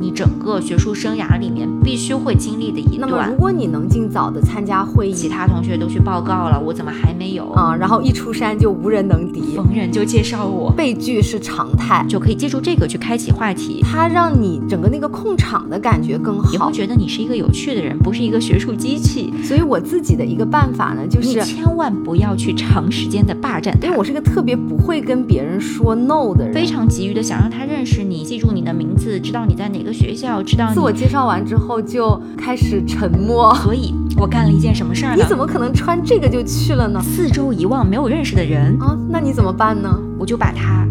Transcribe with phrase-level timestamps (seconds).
[0.00, 3.36] 你整个学术生涯里面必须会经历的一那么，段如。
[3.36, 7.50] 果你能尽早的参加会议其他同学都去报告了，我怎么还没有？
[7.50, 13.82] 啊、然后一出山就无人能敌，逢人就介绍我，被拒是常态，就可以借助这个去开启话题。
[13.82, 16.72] 它让你整个那个控场的感觉更好也会。
[16.72, 19.32] 觉得你是一个有趣的人，不是一个学术机器。
[19.42, 23.98] 所以我自己的一个办法呢，就你是千万不要去长时间的霸占他因为。
[23.98, 33.54] 我是个特别不会跟别人说 no 的人，非常急于的想让他认识你，记住你的名字，知道你在哪个学校，知道你自我介绍完之后就开始沉默。
[33.56, 35.22] 所以我干了一件什么事儿呢？
[35.22, 37.00] 你怎么可能穿这个就去了呢？
[37.02, 39.98] 四周一望没有认识的人，啊，那你怎么办呢？
[40.18, 40.86] 我就把它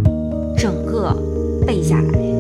[0.57, 1.15] 整个
[1.65, 2.38] 背下来。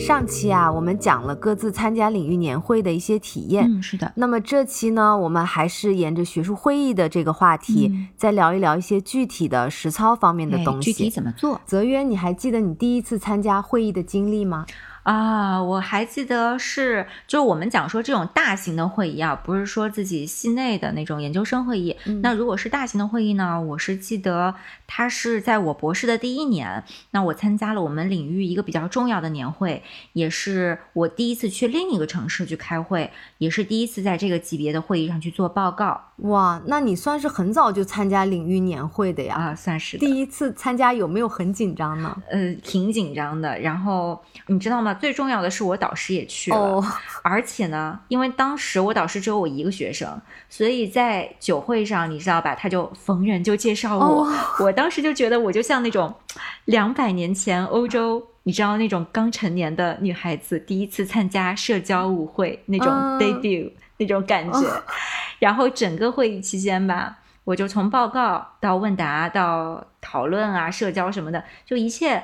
[0.00, 3.64] 上期啊，我们讲了各自参加领域年会的一些体验。
[3.70, 10.92] 嗯，是的，那么这期呢，我们还是沿着学术会议的这个话题，嗯再聊一聊一些具体的实操方面的哎东西。
[10.92, 14.66] 具体怎么做泽渊，你还记得你第一次参加会议的经历吗？
[15.02, 15.62] 啊？
[15.62, 21.96] 我还记得是，就我们讲说这种大型的会议啊，不是说自己系内的那种研究生会议。
[22.06, 24.54] 嗯那如果是大型的会议呢，我是记得
[24.86, 39.34] 它是在我博士的第一年，那我参加了我们领域一个比较重要的年会，也是我第一次去另一个城市去开会，也是第一次在这个级别的会议上去做报告哇，那你算是很早就参加领域年会的呀。
[39.34, 39.96] 啊，算是。
[39.98, 42.14] 第一次参加有没有很紧张呢？
[42.30, 43.58] 呃，挺紧张的。
[43.60, 44.89] 然后你知道吗？
[44.94, 46.84] 最重要的是我导师也去了，哦，
[47.22, 54.24] 而且呢，因为当时我导师只有我一个学生，所以在酒会上，你知道吧，他就逢人就介绍我。
[54.24, 56.14] 哦我当时就觉得我就像那种
[56.64, 58.26] 两百年前欧洲。
[58.44, 64.82] 你知道那种刚成年的女孩子第一次参加社交舞会那种嗯 debut、那种感觉，哦
[65.38, 72.22] 然后整个会议期间吧，我就从报告到问答到讨论啊、社交什么的，就一切。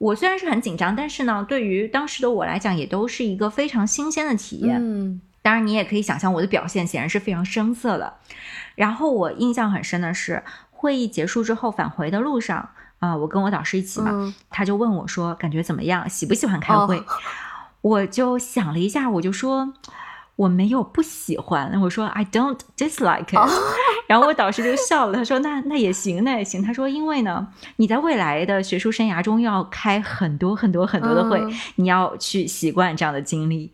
[0.00, 4.78] 我虽然是很紧张，但是呢，对于当时的我来讲，也都是一个非常新鲜的体验。
[4.80, 8.14] 嗯当然，你也可以想象我的表现显然是非常生涩的。
[8.76, 16.08] 然后我印象很深的是，会议结束之后返回的路上，啊、我跟我导师一起嘛，嗯他就问我说：“感觉怎么样？
[16.08, 16.96] 喜不喜欢开会？
[17.04, 17.04] ”哦
[17.82, 19.74] 我就想了一下，我就说。
[20.36, 23.46] 我没有不喜欢，我说 I don't dislike it， 哦
[24.10, 26.60] 然后我导师就笑了，他说那那也行，那也行。
[26.60, 33.70] 他说因为呢，你在未来的学术生涯中要开很多很多很多的会，嗯你要去习惯这样的经历。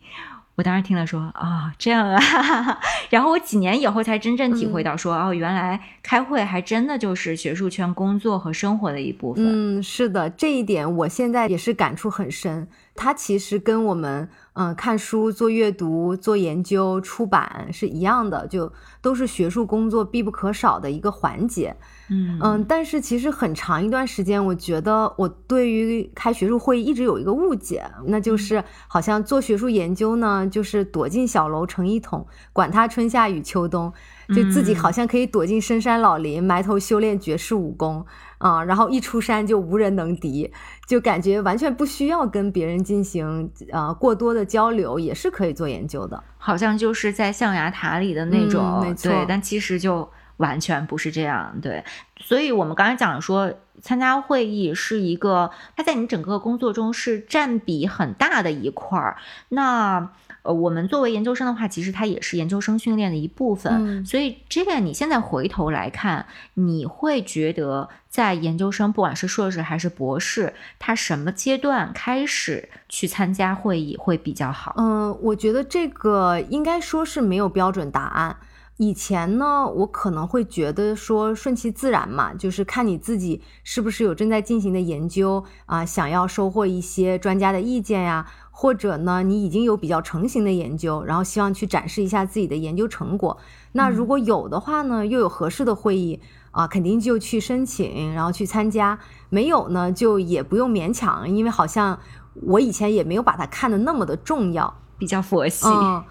[0.56, 2.20] 我当时听了说啊、这样啊，
[3.08, 9.42] 然后我几年以后才真正体会到说、哦，原来开会还真的就是学术圈工作和生活的一部分。
[9.78, 12.68] 嗯，是的，这一点我现在也是感触很深。
[12.94, 21.76] 它其实跟我们嗯、呃看书、做阅读、做研究、出版是一样的，就都是学术工作必不可少的一个环节。
[22.08, 22.38] 嗯。
[22.42, 33.92] 嗯，但是其实很长一段时间，我觉得我对于开学术会议一直有一个误解，那就是好像做学术研究呢，就是躲进小楼成一统，管他春夏与秋冬，
[34.28, 34.76] 就自己嗯。
[34.76, 38.04] 好像可以躲进深山老林，埋头修炼绝世武功
[38.38, 40.52] 啊、然后一出山就无人能敌，
[40.86, 46.22] 就感觉完全不需要跟别人进行呃过多的交流，也是可以做研究的。
[46.38, 51.84] 好像就是在象牙塔里的那种，嗯没错对，但其实就完全不是这样，对。
[52.20, 59.16] 所以我们刚才讲说，参加会议是一个，它在你整个工作中是占比很大的一块儿。
[59.48, 60.12] 那
[60.46, 63.72] 呃，我们作为研究生的话，其实它也是研究生训练的一部分。
[64.00, 74.74] 嗯所以这个你现在回头来看，你会觉得在研究生，不管是硕士还是博士，他什么阶段开始去参加会议会比较好？
[74.78, 78.36] 嗯，我觉得这个应该说是没有标准答案。
[78.78, 88.26] 以前呢，我可能会觉得说顺其自然嘛，就是看你自己是不是有正在进行的研究啊、想要收获一些专家的意见呀，
[88.58, 93.36] 或者呢，你已经有比较成型的研究，然后希望去展示一下自己的研究成果。
[93.72, 96.18] 那如果有的话呢，又有合适的会议
[96.52, 98.96] 啊，肯定就去申请，然后去参加；
[99.28, 101.98] 没有呢，就也不用勉强，因为好像
[102.46, 104.74] 我以前也没有把它看得那么的重要。
[104.98, 105.68] 比较佛系。
[105.68, 106.02] 嗯，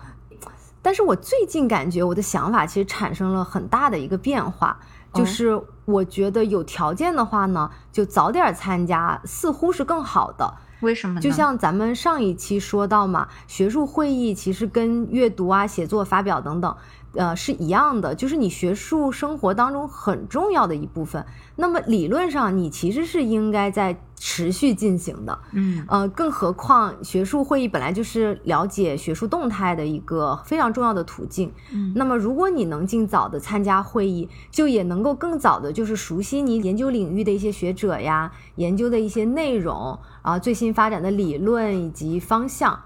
[0.84, 4.80] 但是我最近感觉我的想法其实产生了很大的一个变化，
[5.12, 10.54] 就哦是我觉得有条件的话呢，就早点参加，似乎是更好的。
[10.86, 11.22] 为什么呢？
[11.22, 16.78] 就像咱们上一期说到嘛，学术会议其实跟阅读啊、写作、发表等等，
[17.16, 21.26] 呃，是一样的，就是你学术生活当中很重要的一部分。
[21.56, 25.40] 那么理论上，你其实是应该在持续进行的。
[25.54, 31.52] 嗯呃，更何况学术会议本来就是了解学术动态的一个非常重要的途径。
[31.74, 42.78] 嗯那么如果你能尽早的参加会议，就也能够更早的就是熟悉你研究领域的一些学者呀，研究的一些内容啊，最新发展的理论以及方向。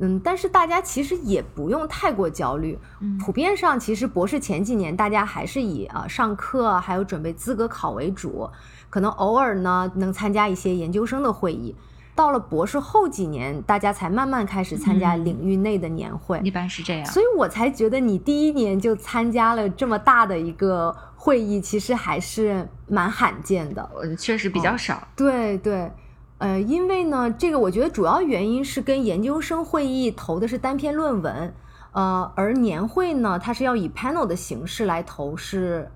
[0.00, 2.78] 嗯，但是大家其实也不用太过焦虑。
[3.00, 8.48] 嗯，普遍上其实博士前几年大家还是以啊上课还有准备资格考为主，
[8.88, 11.76] 可能偶尔呢能参加一些研究生的会议。
[12.12, 17.06] 到了博士后几年，大家才慢慢开始参加领域内的年会，一般是这样。
[17.06, 23.88] 所以我才觉得你第一年就参加了这么大的一个会议，其实还是蛮罕见的。
[23.94, 25.06] 呃，确实比较少。
[25.16, 25.90] 对对，
[26.40, 31.54] 呃，因为呢，这个我觉得主要原因是跟研究生会议投的是单篇论文，
[31.92, 35.88] 呃，而年会呢，它是要以 panel 的形式来投，是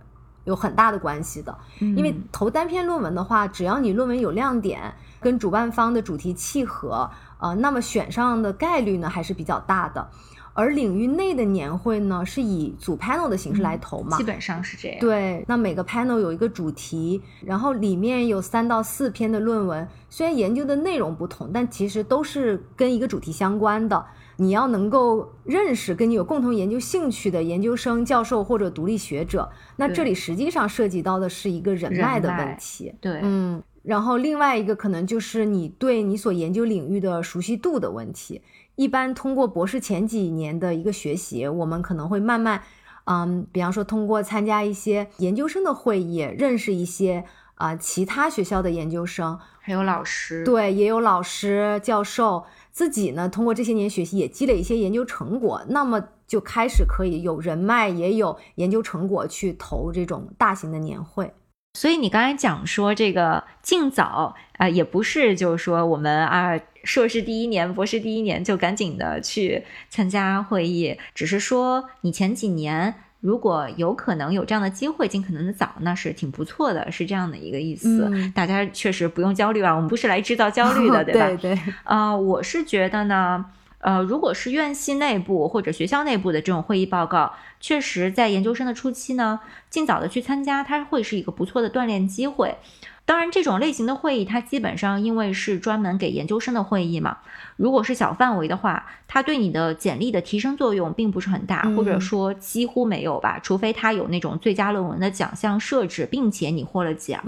[0.44, 1.58] 有很大的关系的。
[1.80, 4.94] 因为投单篇论文的话，只要你论文有亮点。
[5.24, 10.06] 跟主办方的主题契合，呃，那么选上的概率呢还是比较大的。
[10.54, 14.98] 而领域内的年会呢，是以组 panel 的形式来投嘛，基本上是这样。
[15.00, 24.06] 对，那每个 panel 有一个主题，然后里面有三到四篇的论文，虽然研究的内容不同，但其实都是跟一个主题相关的。
[24.36, 32.92] 你要能够认识跟你有共同研究兴趣的研究生、教授或者独立学者，那这里实际上涉及到的是一个人脉的问题。
[33.00, 33.62] 对，嗯。
[33.84, 38.40] 然后另外一个可能就是你对你所研究领域的熟悉度的问题。
[38.76, 42.62] 一般通过博士前几年的一个学习，我们可能会慢慢，
[43.04, 47.24] 嗯，比方说通过参加一些研究生的会议，认识一些
[47.54, 52.44] 啊其他学校的研究生，还有老师，对，也有老师教授。
[52.72, 61.32] 自己呢，通过这些年学习，也积累一些研究成果，那么就开始可以有人脉，也有研究成果去投这种大型的年会。
[61.74, 78.08] 所以你刚才讲说这个尽早啊，也不是就是说我们啊硕士第一年、博士第一年就赶紧的去参加会议，只是说你前几年如果有可能有这样的机会，尽可能的早，那是挺不错的，是这样的一个意思。
[78.34, 81.26] 大家确实不用焦虑啊，我们不是来制造焦虑的，对吧？
[81.26, 81.58] 对 对。
[81.82, 83.44] 啊，我是觉得呢。
[83.84, 92.56] 呃，如果是院系内部或者学校内部的这种会议报告，确实在研究生的初期呢，尽早的去参加，它会是一个不错的锻炼机会。
[93.04, 97.18] 当然，这种类型的会议，它基本上因为是专门给研究生的会议嘛，
[97.56, 107.22] 如果是小范围的话，它对你的简历的提升作用并不是很大，或者说几乎没有吧，除非它有那种最佳论文的奖项设置，并且你获了奖。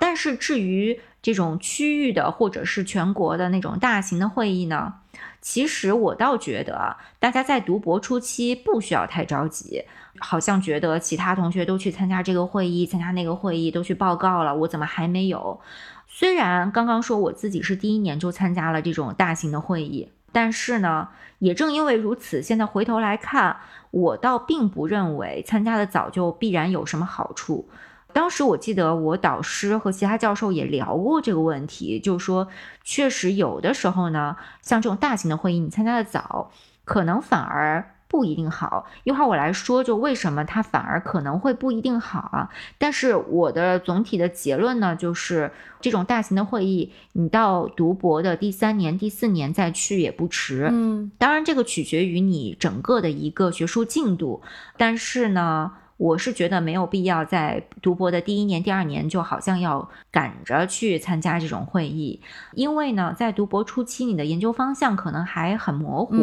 [0.00, 4.94] 但是至于这种区域的或者是全国的那种大型的会议呢？
[5.42, 9.84] 其实我倒觉得，大家在读博初期不需要太着急，
[10.20, 15.60] 好像觉得其他同学都去参加这个会议、参加那个会议，都去报告了，我怎么还没有？
[16.06, 21.08] 虽然刚刚说我自己是第一年就参加了这种大型的会议，但是呢，
[21.40, 23.56] 也正因为如此，现在回头来看，
[23.90, 27.68] 我倒并不认为参加的早就必然有什么好处。
[28.12, 32.48] 当时我记得我导师和其他教授也聊过这个问题，就是说，
[32.84, 36.50] 确实有的时候呢，像这种大型的会议，你参加的早，
[36.84, 38.86] 可能反而不一定好。
[39.04, 42.50] 一会儿我来说，就为什么它反而可能会不一定好啊？
[42.78, 45.50] 但是我的总体的结论呢，就是
[45.80, 50.68] 这种大型的会议，你到读博的第三年、第四年再去也不迟。
[50.70, 54.42] 嗯，当然这个取决于你整个的一个学术进度，
[54.76, 55.72] 但是呢。
[56.02, 62.20] 我是觉得没有必要在读博的第一年、第二年就好像要赶着去参加这种会议，
[62.54, 66.16] 因为呢，在读博初期，你的研究方向可能还很模糊。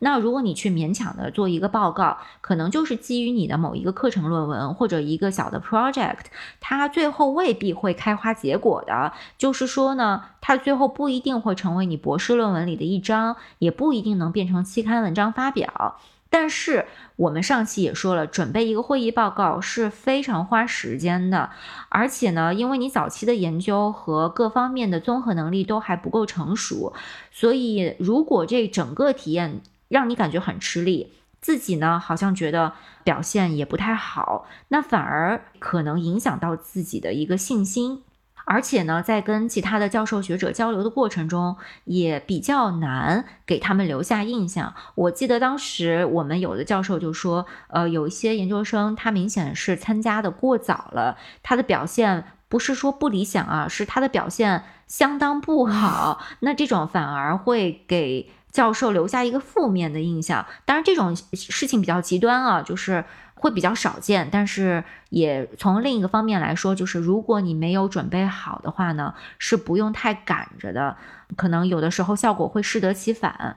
[0.00, 6.24] 那如果你去勉强的做一个报告，可能就是基于你的某一个课程论文或者一个小的 project，
[6.58, 9.12] 它最后未必会开花结果的。
[9.38, 16.00] 就是说呢，它最后不一定会成为你博士论文里的一章，也不一定能变成期刊文章发表。
[16.32, 21.50] 但是我们上期也说了，准备一个会议报告是非常花时间的，
[21.88, 26.94] 而且呢，因为你早期的研究和各方面的综合能力都还不够成熟，
[27.32, 38.04] 所以如果这整个体验让你感觉很吃力，自己呢好像觉得表现也不太好，那反而可能影响到自己的一个信心。
[38.52, 44.74] 而且呢，在跟其他的教授学者交流的过程中，也比较难给他们留下印象。
[44.96, 56.20] 我记得当时我们有的教授就说，呃，有一些研究生他明显是参加的过早了，他的表现不是说不理想啊，是他的表现相当不好。
[56.42, 60.44] 那这种反而会给教授留下一个负面的印象。
[60.64, 63.04] 当然，这种事情比较极端啊，就是。
[63.40, 70.94] 会比较少见，但是也从另一个方面来说，就是如果你没有准备好的话呢，是不用太赶着的，
[71.36, 73.56] 可能有的时候效果会适得其反。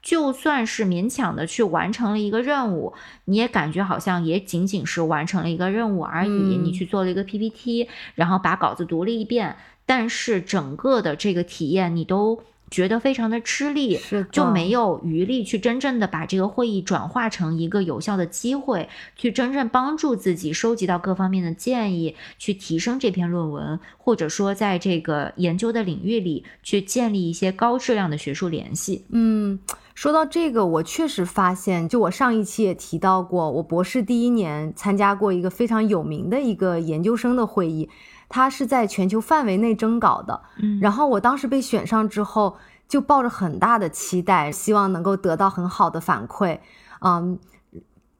[0.00, 2.94] 就算是勉强的去完成了一个任务，
[3.26, 6.30] 你也感觉好像也仅仅是完成了一个任务而已。
[6.30, 12.42] 你去做了一个 PPT，然后把稿子读了一遍，但是整个的这个体验你都。
[12.70, 13.98] 觉得非常的吃力，
[14.30, 29.04] 就没有余力去真正的把这个会议转化成一个有效的机会，去真正帮助自己收集到各方面的建议，去提升这篇论文，或者说在这个研究的领域里去建立一些高质量的学术联系。
[29.10, 29.58] 嗯，
[29.94, 37.88] 说到这个，我确实发现，就我上一期也提到过，我博士第一年参加过一个非常有名的一个研究生的会议。
[38.28, 42.56] 他是在全球范围内征稿的，嗯，然后我当时被选上之后，
[42.86, 46.58] 就抱着很大的期待，希望能够得到很好的反馈，
[47.00, 47.38] 嗯，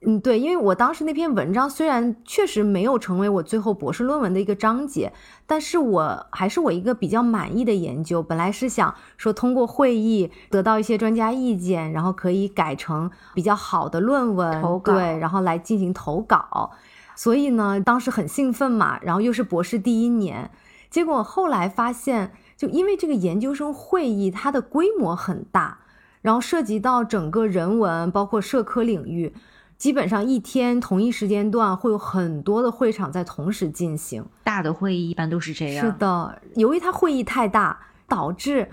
[0.07, 5.13] 嗯，对，因为我当时那篇文章虽然确实没有成为我最后博士论文的一个章节，
[5.45, 8.23] 但是我还是我一个比较满意的研究。
[8.23, 16.71] 本来是想说通过会议得到一些专家意见，然后可以改成比较好的论文，对，然后来进行投稿。
[17.19, 20.53] 所以呢，当时很兴奋嘛，然后又是博士第一年，
[20.89, 25.79] 结果后来发现，就因为这个研究生会议它的规模很大，
[26.23, 29.35] 然后涉及到整个人文，包括社科领域，
[29.77, 34.25] 基本上一天同一时间段会有很多的会场在同时进行。
[34.45, 35.85] 大的会议一般都是这样。
[35.85, 38.71] 是的，由于它会议太大，导致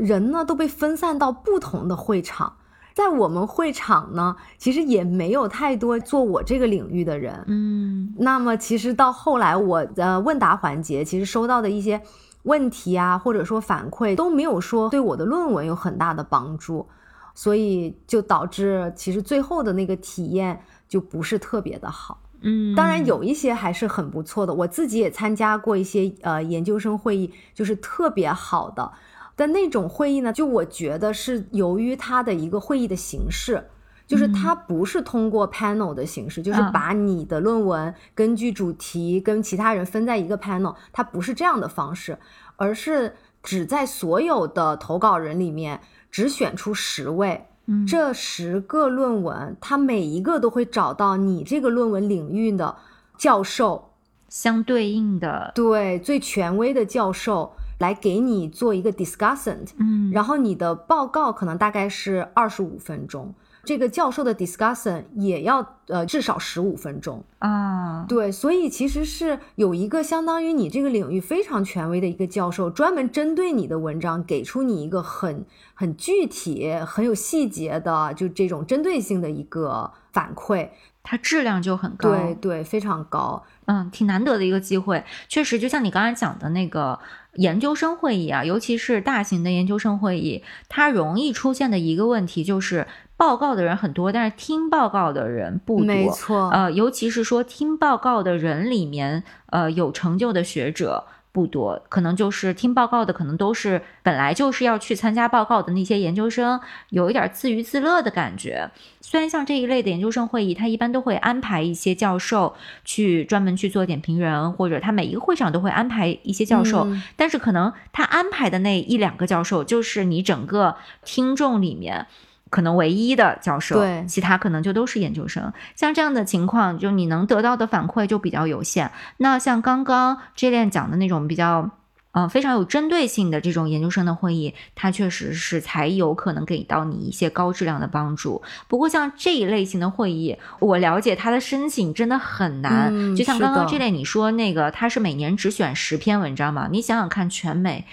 [0.00, 2.56] 人呢都被分散到不同的会场。
[2.94, 12.00] 在我们会场呢，其实也没有太多做我这个领域的人，嗯，那么其实到后来我的问答环节，其实收到的一些
[12.42, 16.86] 问题啊，或者说反馈都没有说对我的论文有很大的帮助，
[17.34, 28.92] 所以就导致其实最后的那个体验就不是特别的好，嗯，当然有一些还是很不错的，我自己也参加过一些呃研究生会议，就是特别好的。
[29.36, 33.64] 的那种会议呢，就我觉得是由于它的一个会议的形式，
[34.06, 42.18] 就是它不是通过 panel 的形式，就是把你的论文根据主题跟其他人分在一个 panel，它不是这样的方式，
[42.56, 47.46] 而是只在所有的投稿人里面只选出十位，
[47.88, 52.76] 这十个论文，它每一个都会找到你这个论文领域的
[53.16, 53.92] 教授
[54.28, 57.54] 相对应的，对最权威的教授。
[57.82, 63.34] 来给你做一个 discussant，嗯，然后你的报告可能大概是二十五分钟，
[63.64, 80.68] 这个教授的 discussion 也要呃至少十五分钟啊，对，所以其实是有一个相当于你这个领域非常权威的一个教授，专门针对你的文章给出你一个很很具体、很有细节的就这种针对性的一个反馈。
[81.04, 85.02] 它质量就很高，对对，非常高，嗯，挺难得的一个机会。
[85.28, 86.96] 确实，就像你刚才讲的那个
[87.36, 92.86] 研究生会议啊，尤其是大型的研究生会议，它容易出现的一个问题就是
[93.16, 95.86] 报告的人很多，但是听报告的人不多。
[95.86, 101.06] 没错，呃，尤其是说听报告的人里面，呃，有成就的学者。
[101.32, 106.60] 不多，可能就是听报告的，可能都是本来就是要去参加报告的那些研究生，
[106.90, 108.70] 有一点自娱自乐的感觉。
[109.00, 116.86] 虽然像这一类的研究生会议，他一般都会安排一些教授去专门去做点评人，或者他每一个会场都会安排一些教授，
[117.16, 122.06] 但是可能他安排的那一两个教授，就是你整个听众里面。
[122.52, 125.50] 可能唯一的教授，对，其他可能就都是研究生。
[125.74, 128.92] 像这样的情况，就你能得到的反馈就比较有限。
[129.16, 131.70] 那像刚刚 J 链讲的那种比较，
[132.10, 138.42] 嗯，非常有针对性的这种研究生的会议，它确实是才有可能给到你一些高质量的帮助。
[138.68, 143.16] 不过像这一类型的会议，我了解它的申请真的很难。
[143.16, 146.68] 就像刚刚 J 链你说那个，他是每年只选十篇文章嘛？
[146.70, 147.86] 你想想看，全美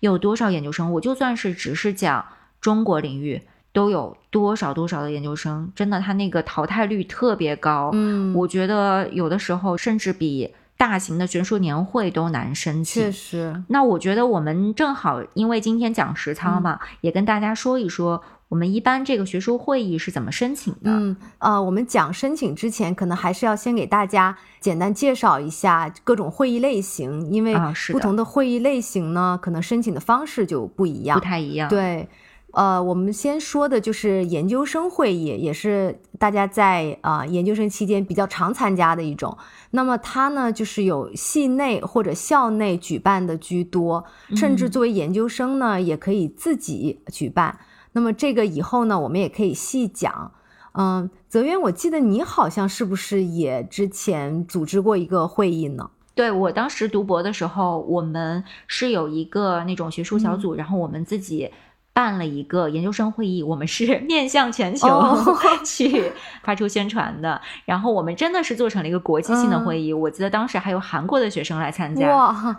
[0.00, 0.90] 有多少研究生？
[0.94, 2.24] 我就算是只是讲
[2.62, 3.42] 中国领域。
[3.76, 7.90] 都有多少多少的研究生，真的，他那个淘汰率特别高。
[7.92, 13.02] 嗯，我觉得有的时候甚至比大型的学术年会都难申请。
[13.02, 20.90] 确实，那我觉得我们正好，因为今天讲实操嘛，也跟大家说一说，我们一般这个学术会议是怎么申请的。
[20.90, 27.54] 嗯，呃，我们讲申请之前，可能还是要先给大家简单介绍一下各种会议类型，因为
[27.92, 31.68] 不同的会议类型呢，可能申请的方式就不一样，不太一样。
[31.68, 32.08] 对。
[32.56, 39.36] 呃，我们先说的就是研究生会议，也是大家在啊研究生期间比较常参加的一种。
[39.72, 44.02] 那么它呢，就是有系内或者校内举办的居多，
[44.34, 47.58] 甚至作为研究生呢，也可以自己举办。
[47.92, 50.32] 那么这个以后呢，我们也可以细讲。
[50.72, 55.90] 嗯，泽渊，我记得你好像是不是也之前组织过一个会议呢？
[56.14, 61.50] 对我当时读博的时候，我们是有一个那种学术小组，然后我们自己。
[61.96, 64.86] 办了一个研究生会议，我们是 面向全球
[65.64, 66.12] 去
[66.42, 67.40] 发出宣传的。
[67.64, 72.06] 然后我们真的是做成了一个国际性的会议，我记得当时还有韩国的学生来参加，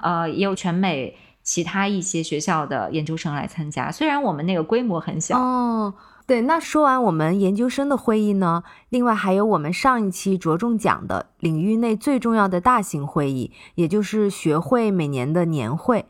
[0.02, 3.92] 呃，也有全美其他一些学校的研究生来参加。
[3.92, 5.38] 虽然我们那个规模很小。
[5.38, 5.94] 哦，
[6.26, 6.42] 对。
[6.42, 16.08] 那说完我们研究生的会议呢，另外还有我们上一期着重讲的领域内最重要的大型会议，也就是学会每年的年会。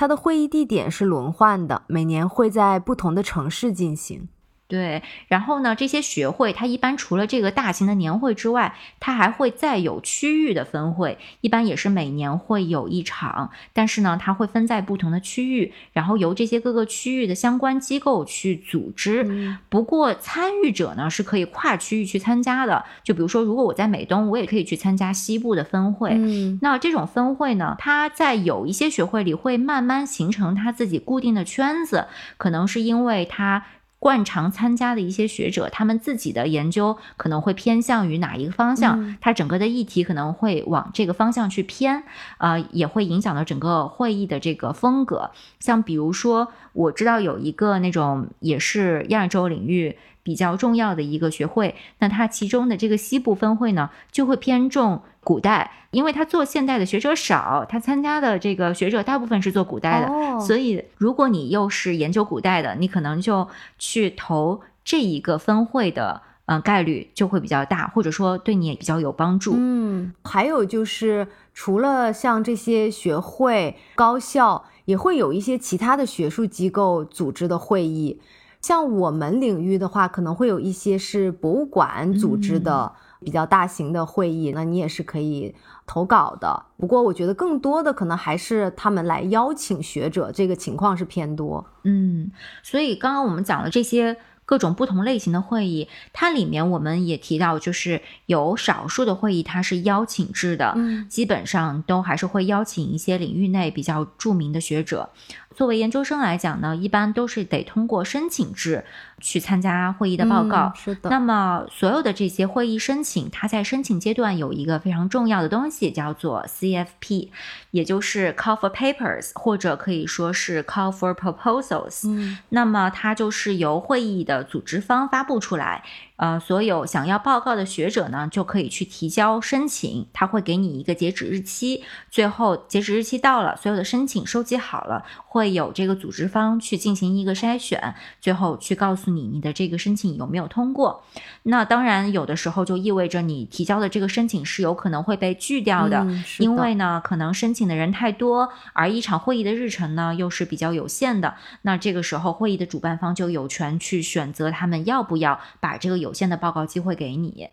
[0.00, 4.30] 它的会议地点是轮换的，每年会在不同的城市进行。
[4.70, 19.58] 对，然后呢，这些学会它一般除了这个大型的年会之外，它还会再有区域的分会，一般也是每年会有一场，但是呢，它会分在不同的区域，然后由这些各个区域的相关机构去组织。
[19.68, 26.14] 不过参与者呢是可以跨区域去参加的，就比如说，如果我在美东，我也可以去参加西部的分会。
[26.62, 33.64] 那这种分会呢，它在有一些学会里会慢慢形成它自己固定的圈子，可能是因为它。
[34.00, 39.16] 惯常参加的一些学者，他们自己的研究可能会偏向于哪一个方向？
[39.20, 42.02] 他整个的议题可能会往这个方向去偏，
[42.38, 45.30] 呃，也会影响到整个会议的这个风格。
[45.60, 49.96] 像比如说，我知道有一个那种也是亚洲领域。
[50.22, 63.48] 比较重要的一个学会，那它其中的这个西部分会呢，就会偏重古代，因为他做现代的学者少，他参加的这个学者大部分是做古代的，所以如果你又是研究古代的，你可能就
[63.78, 69.54] 去投这一个分会的，嗯，概率就会比较大，或者说对你也比较有帮助。
[69.56, 78.20] 嗯，还有就是除了像这些学会、高校，也会有一些其他的学术机构组织的会议。
[78.60, 85.54] 像我们领域的话，可能会有一些是博物馆组织的比较大型的会议，那你也是可以
[85.86, 86.66] 投稿的。
[86.76, 91.64] 不过我觉得更多的可能还是他们来邀请学者，这个情况是偏多。
[91.84, 92.30] 嗯，
[92.62, 94.16] 所以刚刚我们讲了这些
[94.50, 100.76] 各种不同类型的会议，它里面我们也提到，就是有少数的会议它是邀请制的，
[101.08, 105.10] 基本上都还是会邀请一些领域内比较著名的学者。
[105.54, 108.84] 作为研究生来讲呢，一般都是得通过申请制
[109.20, 110.72] 去参加会议的报告。
[110.74, 111.10] 是的。
[111.10, 117.28] 那么所有的这些会议申请，它在申请阶段有一个非常重要的东西，叫做 CFP，
[117.72, 122.08] 也就是 Call for Papers，或者可以说是 Call for Proposals。
[122.08, 122.38] 嗯。
[122.50, 125.84] 那么它就是由会议的组织方发布出来。
[126.20, 131.82] 呃，所有想要报告的学者呢，就可以去提交申请，他会给你一个截止日期。
[132.10, 141.02] 最后截止日期到了，所有的申请收集好了，会有这个组织方去进行一个筛选，最后去告诉你你的这个申请有没有通过。
[141.44, 146.06] 那当然，有的时候就意味着你提交的这个申请是有可能会被拒掉的，
[146.38, 151.36] 因为呢，可能申请的人太多，而一场会议的日程呢又是比较有限的。
[151.62, 157.50] 那这个时候，会议的主办方就有权去选择他们要不要把这个有有限的报告机会给你，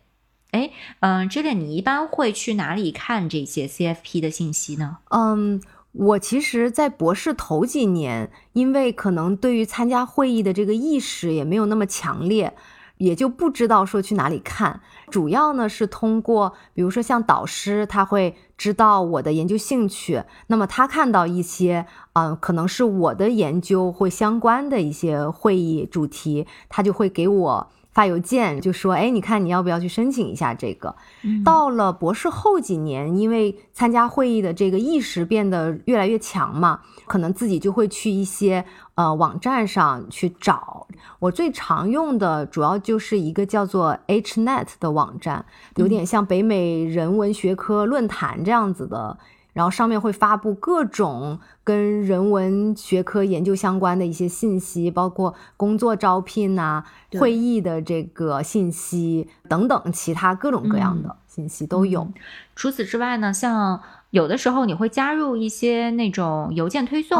[0.50, 4.98] 哎，嗯，这里你一般会去哪里看这些 CFP 的信息呢？
[5.12, 12.56] 嗯，我其实，在博士头几年，因为可能对于参加会议的这个意识也没有那么强烈，
[12.98, 14.82] 也就不知道说去哪里看。
[15.12, 27.70] 主要呢是通过，比如说像导师，他会知道我的研究兴趣，那么他看到一些，嗯，可能是我的研究会相关的一些会议主题，他就会给我。
[27.98, 30.96] 发邮件就说，哎，你看你要不要去申请一下这个？
[31.44, 40.86] 到了博士后几年，因为参加会议的这个意识变得越来越强嘛，可能自己就会去一些呃网站上去找。
[41.18, 45.44] 我最常用的主要就是一个叫做 HNet 的网站，
[45.78, 49.18] 有点像北美人文学科论坛这样子的。
[49.58, 56.84] 然后上面会发布各种跟人文学科研究相关的一些信息，包括工作招聘呐、
[57.20, 62.08] 会议的这个信息等等，其他各种各样的信息都有。
[62.56, 67.18] 除此之外呢，像有的时候你会加入一些那种邮件推送，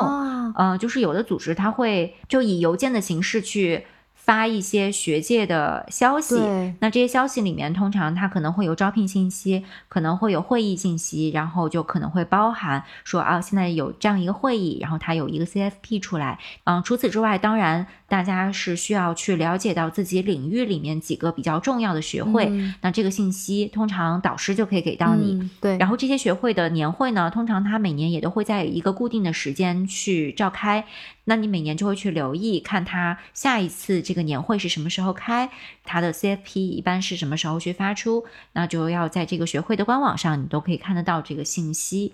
[0.56, 3.88] 嗯，就是有的组织它会就以邮件的形式去。
[4.28, 6.36] 发一些学界的消息，
[6.82, 16.38] 那这些消息里面通常它可能会有招聘信息，可能会有会议信息，然后就可能会包含说啊，现在有这样一个会议，然后它有一个 CFP 出来。
[16.66, 25.50] 嗯，除此之外，当然大家是需要去了解到自己领域里面几个比较重要的学会，那这个信息通常导师就可以给到你。
[25.62, 30.84] 对，然后这些学会的年会呢，通常它每年也都会在一个固定的时间去召开。
[31.30, 35.50] 那你每年就会去留意，看他下一次这个年会是什么时候开，
[35.84, 42.14] 他的 CFP 一般是什么时候去发出，那就要在这个学会的官网上，你都可以看得到这个信息。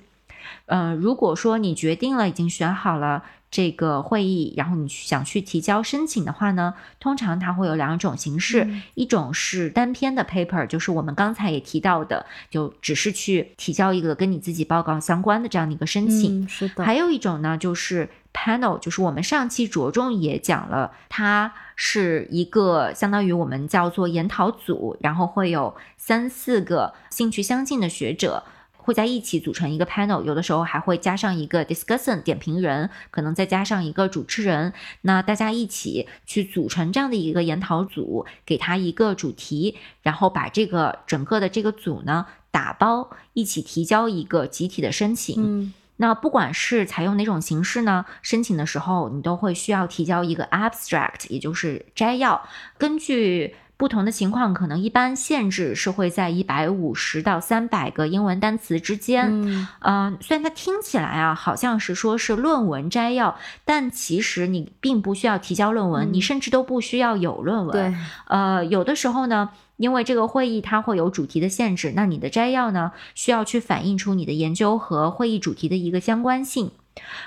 [0.66, 3.24] 呃，如果说你决定了，已经选好了。
[3.54, 16.50] 这个会议，然后你想去提交申请的话呢，通常它会有两种形式，一种是单篇的 paper，就是我们刚才也提到的，就只是去提交一个跟你自己报告相关的这样的一个申请。
[16.50, 16.84] 是的。
[16.84, 28.44] 还有一种呢，就是 panel，就是我们上期着重也讲了，它是一个相当于我们叫做研讨组，然后会有三四个兴趣相近的学者。
[28.86, 45.74] 会在一起组成一个 panel，有的时候还会加上一个 discussion 点评人，可能再加上一个主持人，那大家一起去组成这样的一个研讨组，给他一个主题，然后把这个整个的这个组呢打包，一起提交一个集体的申请。
[46.04, 52.46] 那不管是采用哪种形式呢，申请的时候你都会需要提交一个 abstract，也就是摘要，
[52.78, 53.56] 根据。
[53.84, 59.28] 不同的情况可能一般限制是会在一百五十到三百个英文单词之间。
[59.30, 67.74] 嗯，呃，虽然它听起来啊好像是说是论文摘要，但其实你并不需要提交论文，你甚至都不需要有论文。
[67.74, 67.94] 对，
[68.30, 76.72] 呃，有的时候呢，因为这个会议它会有主题的限制，那你的摘要呢需要去反映出你的研究和会议主题的一个相关性。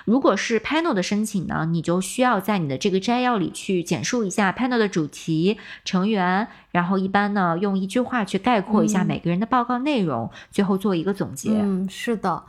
[0.05, 11.51] 如果是 panel 的申请呢，你就需要在你的这个摘要里去简述一下 panel 的主题、成员，然后一般呢用一句话去概括一下每个人的报告内容，最后做一个总结。
[11.51, 12.43] 嗯，是的。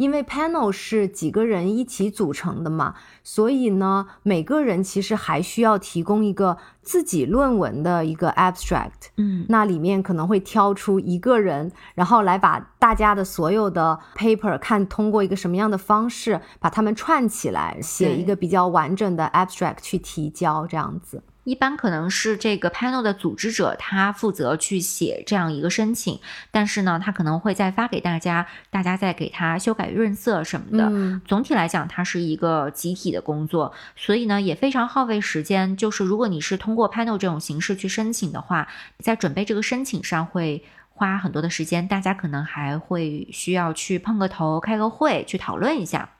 [0.00, 9.10] 因为 panel 是几个人一起组成的嘛，所以呢，每个人其实还需要提供一个自己论文的一个 abstract。
[9.18, 21.22] 嗯，那里面可能会挑出一个人，然后来把大家的所有的 paper 看通过一个什么样的方式把它们串起来，写一个比较完整的 abstract 去提交，这样子。
[21.50, 26.20] 一般可能是这个 panel 的组织者，他负责去写这样一个申请，
[26.52, 31.20] 但是呢，他可能会再发给大家，大家再给他修改润色什么的。
[31.26, 35.76] 总体来讲，它是一个集体的工作，所以呢，也非常耗费时间。
[35.76, 38.68] 就是如果你是通过 panel 这种形式去申请的话，
[39.00, 40.62] 在准备这个申请上会。
[40.92, 46.10] 花很多的时间，大家可能还会需要去碰个头、开个会去讨论一下。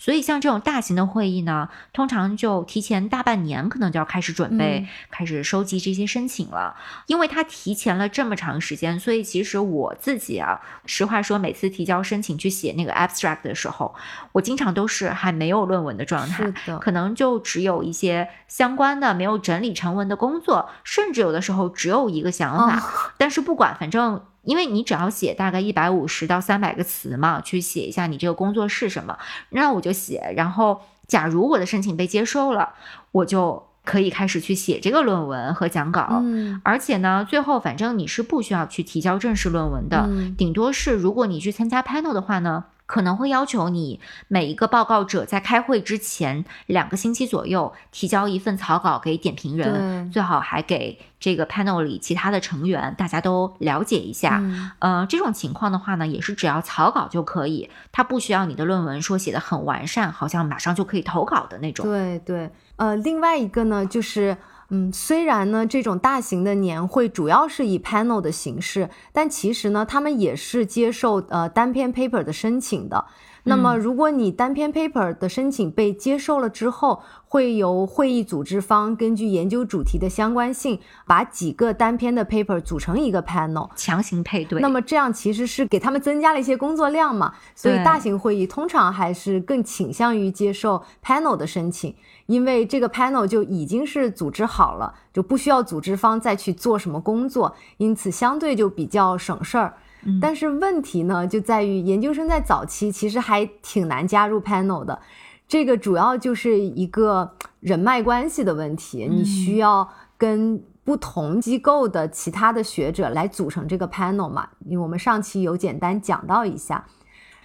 [0.00, 6.74] 所以像这种大型的会议呢，通常就提前大半年可能就要开始准备，开始收集这些申请了。
[7.06, 13.94] 因为它提前了这么长时间，所以其实我自己啊，实话说，每次提交申请去写那个 abstract 的时候，
[14.32, 23.12] 我经常都是还没有论文的状态，可能就只有一些相关的没有整理成文的工作，甚至有的时候只有一个想法。
[23.18, 24.22] 但是不管，反正。
[24.42, 29.18] 因为你只要写大概一百五十到三百个词嘛，去写一下你这个工作是什么，
[29.50, 30.32] 那我就写。
[30.36, 32.70] 然后，假如我的申请被接受了，
[33.12, 36.20] 我就可以开始去写这个论文和讲稿。
[36.22, 42.64] 嗯，而且呢，最后反正你是不需要去提交正式论文的，顶多是如果你去参加 panel 的话呢。
[42.90, 54.42] 可能会要求你每一个报告者在开会之前两个星期左右提交一份草稿给点评人，最好还给这个 panel 里其他的成员，大家都了解一下。
[54.80, 61.86] 呃，这种情况的话呢，也是只要草稿就可以，它不需要你的论文说写的很完善，好像马上就可以投稿的那种。
[61.86, 64.36] 对对，呃，另外一个呢就是。
[64.70, 73.04] 嗯，虽然呢，这种大型的年会主要是以 panel 的形式，但其实呢，他们也是接受呃单篇 paper 的申请的。
[73.44, 84.60] 那么，如果你单篇 paper 的申请被接受了之后，会由会议组织方根据研究主题的相关性，把几个单篇的 paper 组成一个 panel，强行配对。
[84.60, 87.34] 那么这样其实是给他们增加了一些工作量嘛？
[87.54, 91.94] 所以大型会议通常还是更倾向于接受 panel 的申请。
[92.26, 99.74] 因为这个 panel 就已经是组织好了，就不需要组织方再去做什么工作，因此相对就比较省事儿。
[100.20, 105.00] 但是问题呢，就在于研究生在早期其实还挺难加入 panel 的，
[105.46, 114.48] 这个主要就是一个人脉关系的问题，你需要跟不同机构的其他的学者来组成这个 panel 嘛？
[114.66, 116.86] 因为我们上期有简单讲到一下。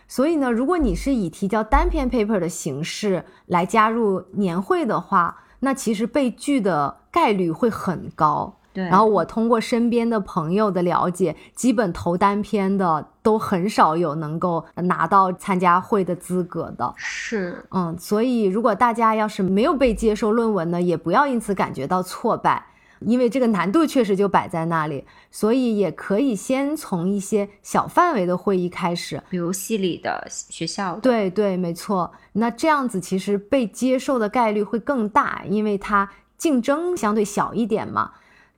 [0.07, 8.59] 所以呢，如果你是以提交单篇 paper 的形式来加入年会的话，那其实被拒的概率会很高。
[8.75, 8.83] 对。
[8.83, 16.93] 然后我通过身边的朋友的了解，基本投单篇的都很少有能够拿到参加会的资格的。
[16.97, 17.65] 是。
[17.71, 22.67] 嗯，所以如果大家要是没有被接受论文呢，也不要因此感觉到挫败。
[23.01, 30.95] 因为这个难度确实就摆在那里，所以也可以先从一些小范围的会议开始，比如系里的学校。
[31.01, 32.09] 对对，没错。
[32.31, 38.11] 那这样子其实被接受的概率会更大，因为它竞争相对小一点嘛。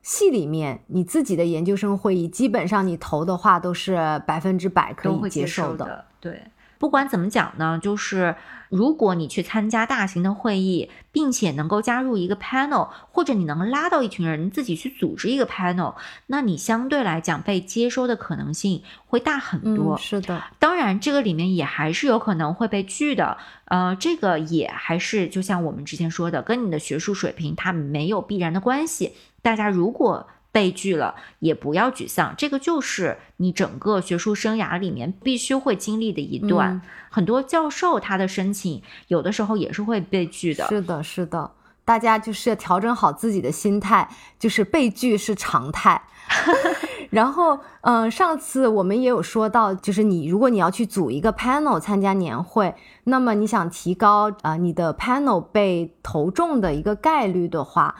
[0.08, 3.94] 系里面你自己的研究生会议，基本上你投的话都是
[4.26, 6.06] 百分之百可以接受的。
[6.18, 6.40] 对。
[6.78, 8.36] 不管怎么讲呢，就是
[8.68, 15.96] 如果你去参加大型的会议，并且能够加入一个 panel，或者你能拉到一群人自己去组织一个 panel，
[16.28, 19.98] 那你相对来讲被接收的可能性会大很多。
[19.98, 23.36] 是的，当然这个里面也还是有可能会被拒的。
[23.64, 29.14] 呃，这个也还是就像我们之前说的，跟你的学术水平它没有必然的关系。
[29.42, 36.80] 大家如果被拒了，也不要沮丧，这个就是你整个学术生涯里面必须会经历的一段。
[37.10, 40.66] 很多教授他的申请有的时候也是会被拒的。
[40.68, 41.50] 是的，是的，
[41.84, 46.02] 大家就是要调整好自己的心态，就是被拒是常态。
[47.10, 52.74] 然后，嗯，上次我们也有说到，就是你如果你要去组一个 panel 参加年会，
[53.04, 57.94] 那么你想提高啊你的 panel 被投中的一个概率的话。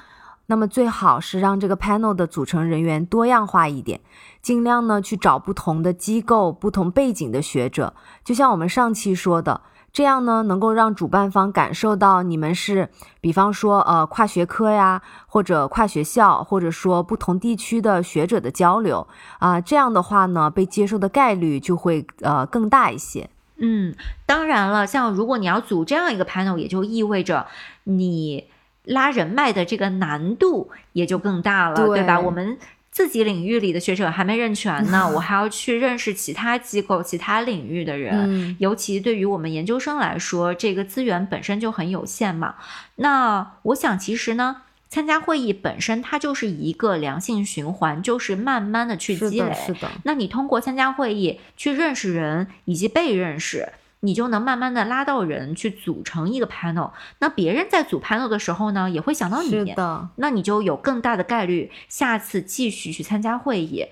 [0.50, 4.00] 那么最好是让这个 panel 的组成人员多样化一点，
[4.40, 7.92] 尽量呢去找不同的机构、不同背景的学者。
[8.24, 9.60] 就像我们上期说的，
[9.92, 12.88] 这样呢能够让主办方感受到你们是，
[13.20, 19.06] 比方说呃跨学科呀，或者跨学校，或者说不同地区的学者的交流
[19.40, 19.60] 啊。
[19.60, 23.28] 这样的话呢，被接受的概率就会呃更大一些。
[23.58, 27.46] 嗯，当然了，像如果你要组这样一个 panel，也就意味着
[27.84, 28.46] 你。
[28.88, 32.18] 拉人脉的这个难度也就更大了，对吧？
[32.18, 32.58] 我们
[32.90, 38.56] 自己领域里的学者还没认全呢， 我还要去认识其他机构、其他领域的人。
[38.58, 42.56] 尤其对于我们研究生来说，这个资源本身就很有限嘛。
[42.96, 49.54] 那我想，其实呢，参加会议本身它就是一个良性循环，就是慢慢的去积累。
[49.54, 49.88] 是的。
[50.04, 53.68] 那你通过参加会议去认识人，以及被认识。
[54.00, 63.86] 你就能慢慢的拉到人去组成一个 panel，那别人在组 panel 的时候呢，也会想到你，是的，那你就有更大的概率下次继续去参加会议。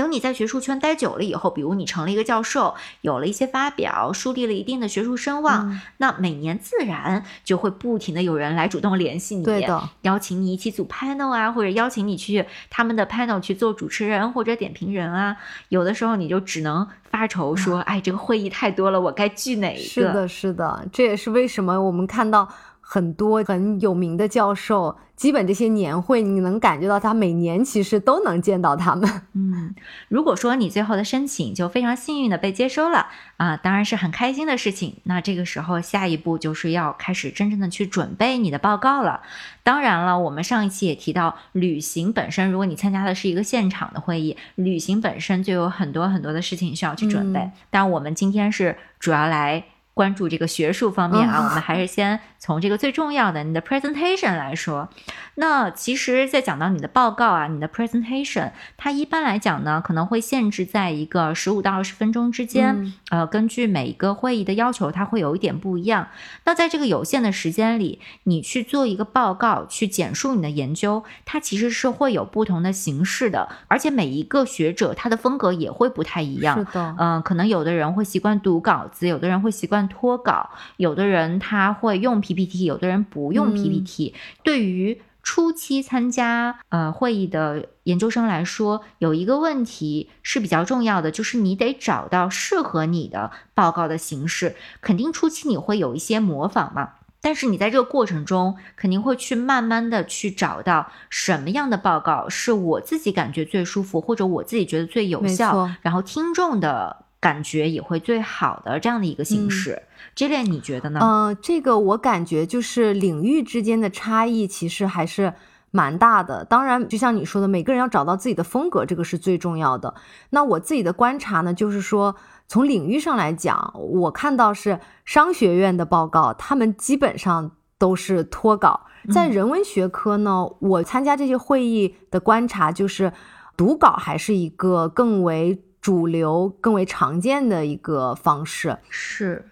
[0.00, 15.36] 等你在学术圈待久了以后，比如你成了一个教授，有了一些发表，树立了一定的学术声望，那每年自然就会不停的有人来主动联系你，对的，邀请你一起组 panel 啊，或者邀请你去他们的 panel 去做主持人或者点评人啊。
[15.68, 19.84] 有的时候你就只能发愁说，哎，这个会议太多了，我该聚哪一个？
[19.84, 22.48] 是的，是的，这也是为什么我们看到。
[22.92, 29.08] 很多很有名的教授，基本这些年会，你能感觉到他每年其实都能见到他们。
[29.34, 29.72] 嗯，
[30.08, 34.96] 如果说你最后的申请就非常幸运的被接收了啊，当然是很开心的事情。
[35.04, 39.20] 那这个时候下一步就是要开始真正的去准备你的报告了。
[39.62, 47.38] 当然了，我们上一期也提到，旅行本身，如果你参加的是一个现场的会议，旅行本身就有很多很多的事情需要去准备。
[47.70, 49.62] 当然，我们今天是主要来。
[49.92, 54.88] 关注这个学术方面啊，我们还是先从这个最重要的你的 presentation 来说。
[55.34, 62.92] 那其实，在讲到你的报告啊，你的 presentation，它一般来讲呢，可能会限制在一个十五到二十分钟之间。
[63.10, 66.08] 呃，根据每一个会议的要求，它会有一点不一样。
[66.44, 76.58] 那在这个有限的时间里，你去做一个报告，去简述你的研究，它其实是会有不同的形式的，而且每一个学者他的风格也会不太一样。
[76.58, 79.80] 是的，嗯，可能有的人会习惯读稿子，有的人会习惯。
[79.90, 84.14] 脱稿，有的人他会用 PPT，有的人不用 PPT。
[84.42, 94.56] 对于初期参加呃会议的研究生来说，有一个问题是比较重要的，就是你得找到适合你的报告的形式。
[94.80, 107.04] 肯定初期你会有一些模仿嘛，但是你在这个过程中肯定会去慢慢的去找到什么样的报告是我自己感觉最舒服，或者我自己觉得最有效，然后听众的。
[107.20, 109.82] 感觉也会最好的这样的一个形式，
[110.14, 111.00] 这点你觉得呢？
[111.02, 115.34] 嗯，这个我感觉就是领域之间的差异其实还是
[115.70, 116.46] 蛮大的。
[116.46, 119.94] 当然，就像你说的，每个人要找到自己的风格，这个是最重要的。
[120.30, 122.16] 那我自己的观察呢，就是说
[122.48, 128.86] 从领域上来讲，我看到是商学院的报告，他们基本上都是脱稿。
[129.12, 133.12] 在人文学科呢，我参加这些会议的观察就是
[133.58, 135.62] 读稿还是一个更为。
[135.80, 139.46] 主流更为常见的一个方式是，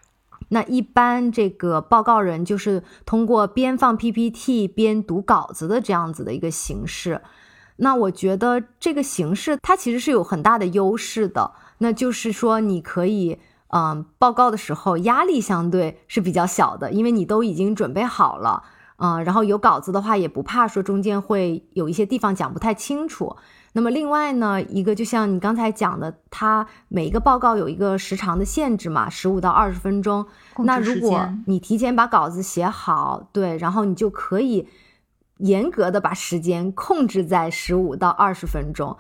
[0.51, 7.23] 那一般这个报告人就是通过边放 PPT 边读稿子的这样子的一个形式。
[7.77, 13.39] 那我觉得这个形式它其实是有很大的优势的，那就是说你可以，
[13.69, 18.65] 嗯，报告的时候压力相对是比较小的，因为你都已经准备好了，
[18.97, 23.37] 嗯，然后有稿子的话也不怕说中间会有一些地方讲不太清楚。
[23.79, 30.27] 那么另外呢，一个就像你刚才讲的，它每一个报告有一个时长的限制嘛，十五到二十分钟。
[30.65, 34.67] 那如果你提前把稿子写好，对，然后你就可以
[35.37, 38.97] 严格的把时间控制在十五到二十分钟。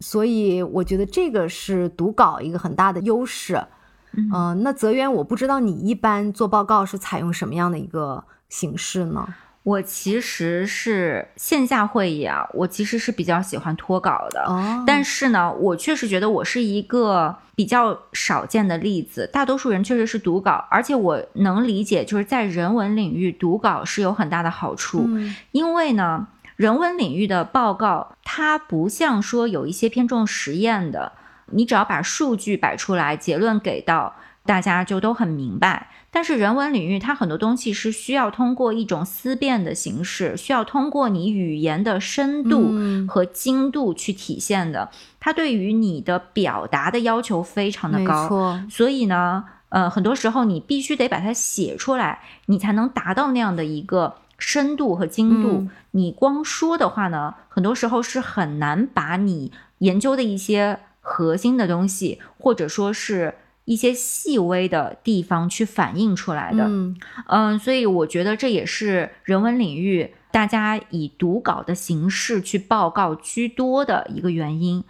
[0.00, 3.64] 所以我觉得这个是读稿一个很大的优势。
[4.10, 9.24] 嗯，那泽源，我不知道你一般做报告是采用什么样的一个形式呢？
[9.66, 14.44] 我其实是线下会议啊，我其实是比较喜欢脱稿的。
[14.44, 31.10] 哦，但是呢，我确实觉得我是一个比较少见的例子，大多数人确实是读稿，而且我能理解，就是在人文领域读稿是有很大的好处，嗯因为呢，人文领域的报告它不像说有一些偏重实验的，
[31.46, 35.88] 你只要把数据摆出来，结论给到大家就都很明白。
[36.16, 44.88] 但是人文领域它很多东西是需要通过一种思辨的形式，需要通过你语言的深度嗯和精度去体现的。
[45.20, 55.48] 它对于你的表达的要求非常的高，所以呢，呃，很多时候你必须得把它写出来，你才能达到那样的一个深度和精度。
[55.50, 63.34] 嗯你光说的话呢，很多时候是很难把你研究的一些核心的东西，或者说是
[63.66, 66.64] 一些细微的地方去反映出来的。
[66.64, 66.96] 嗯
[67.28, 74.82] 嗯，所以我觉得这也是人文领域大家以读稿的形式去报告居多的一个原因。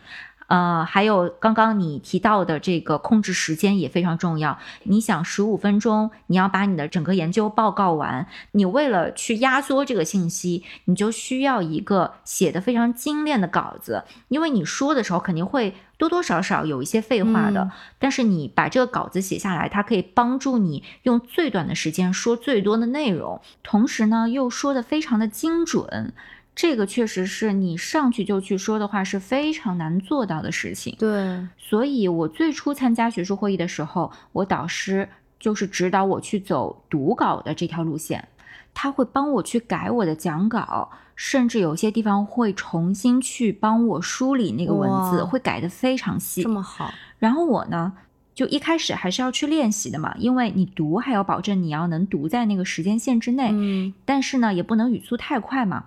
[0.48, 4.58] 呃，还有刚刚你提到的这个控制时间也非常重要。
[4.84, 17.62] 你想，十五分钟你要把你的整个研究报告完，你为了去压缩这个信息，你就需要一个写的非常精炼的稿子，因为你说的时候肯定会多多少少有一些废话的。
[17.62, 26.12] 嗯但是你把这个稿子写下来，它可以帮助你用最短的时间说最多的内容，同时呢又说的非常的精准。
[26.56, 30.96] 这个确实是你上去就去说的话是非常难做到的事情。
[30.98, 35.06] 对，所以我最初参加学术会议的时候，我导师
[35.38, 38.26] 就是指导我去走读稿的这条路线，
[38.72, 46.48] 他会帮我去改我的讲稿，甚至有些地方会重新去帮我梳理那个文字，会改得非常细这。
[46.48, 47.92] 么好，然后我呢，
[48.34, 55.84] 就一开始还是要去练习的嘛，因为你读还要保证你要能读在那个时间线之内，嗯但是呢，也不能语速太快嘛，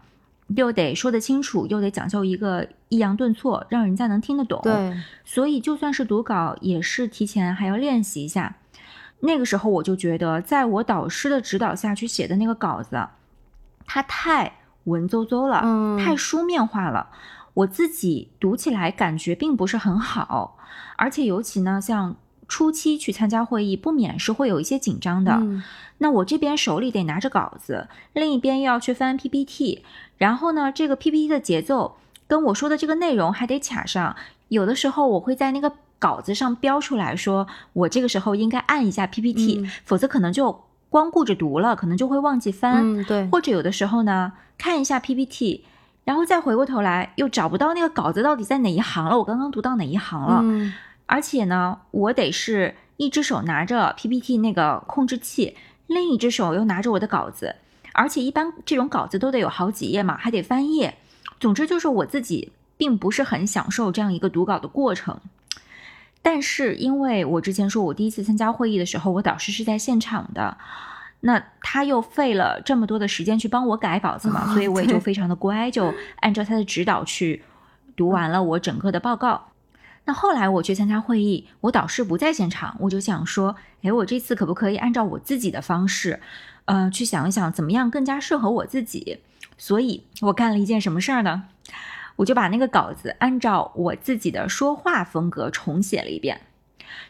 [0.56, 8.56] 又得说得清楚，又得讲究一个抑扬顿挫，让人家能听得懂。，对，所以就算是读稿，也是提前还要练习一下。
[9.22, 13.08] 那个时候我就觉得，在我导师的指导下去写的那个稿子，
[13.86, 14.54] 它太
[14.86, 17.10] 文绉绉了，嗯太书面化了。
[17.56, 20.58] 我自己读起来感觉并不是很好，
[20.96, 22.16] 而且尤其呢，像
[22.50, 25.32] 初期去参加会议，不免是会有一些紧张的。
[25.40, 25.64] 嗯
[26.02, 29.84] 那我这边手里得拿着稿子，另一边又要去翻 PPT，
[30.18, 34.16] 然后呢，这个 PPT 的节奏跟我说的这个内容还得卡上。
[34.48, 42.78] 有的时候我会在那个稿子上标出来说，我这个时候应该按一下 PPT，、嗯否则可能就光顾着读了，可能就会忘记翻。
[42.78, 45.66] 嗯，对，或者有的时候呢，看一下 PPT，
[46.06, 50.40] 然后再回过头来又找不到那个稿子到底在哪一行了，我刚刚读到哪一行了。
[50.44, 50.74] 嗯
[51.12, 57.56] 而且呢，我得是一只手拿着 PPT 那个控制器，另一只手又拿着我的稿子，
[57.94, 60.96] 而且一般这种稿子都得有好几页嘛，还得翻页。
[61.40, 65.20] 总之就是我自己并不是很享受这样一个读稿的过程。
[66.22, 70.56] 但是因为我之前说我第一次参加会议的时候，我导师是在现场的，
[71.22, 77.42] 那他又费了这么多的时间去帮我改稿子嘛，哦所以我也就非常的乖，就按照他的指导去
[77.96, 79.49] 读完了我整个的报告。
[80.10, 86.20] 那后来我去参加会议，我导师不在现场，我就想说，诶，我这次可不可以按照我自己的方式，
[86.66, 89.20] 呃，去想一想怎么样更加适合我自己？
[89.56, 91.44] 所以我干了一件什么事儿呢？
[92.16, 96.42] 我就把那个稿子按照我自己的说话风格重写了一遍，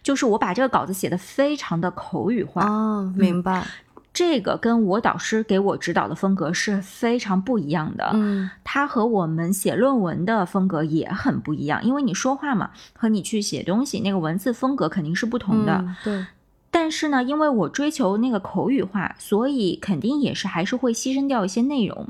[0.03, 3.65] 就是我把这个稿子写的非常的口语化，哦，明白，
[4.11, 8.09] 这个跟我导师给我指导的风格是非常不一样的。
[8.13, 15.77] 嗯它和我们写论文的风格也很不一样，因为你说话嘛，和你去写东西那个文字风格肯定是不同的。
[15.77, 16.25] 嗯对，
[16.71, 22.07] 但是呢，因为我追求那个口语化，所以肯定也是还是会牺牲掉一些内容。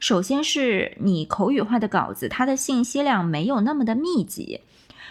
[0.00, 4.60] 首先是你口语化的稿子，它的信息量没有那么的密集，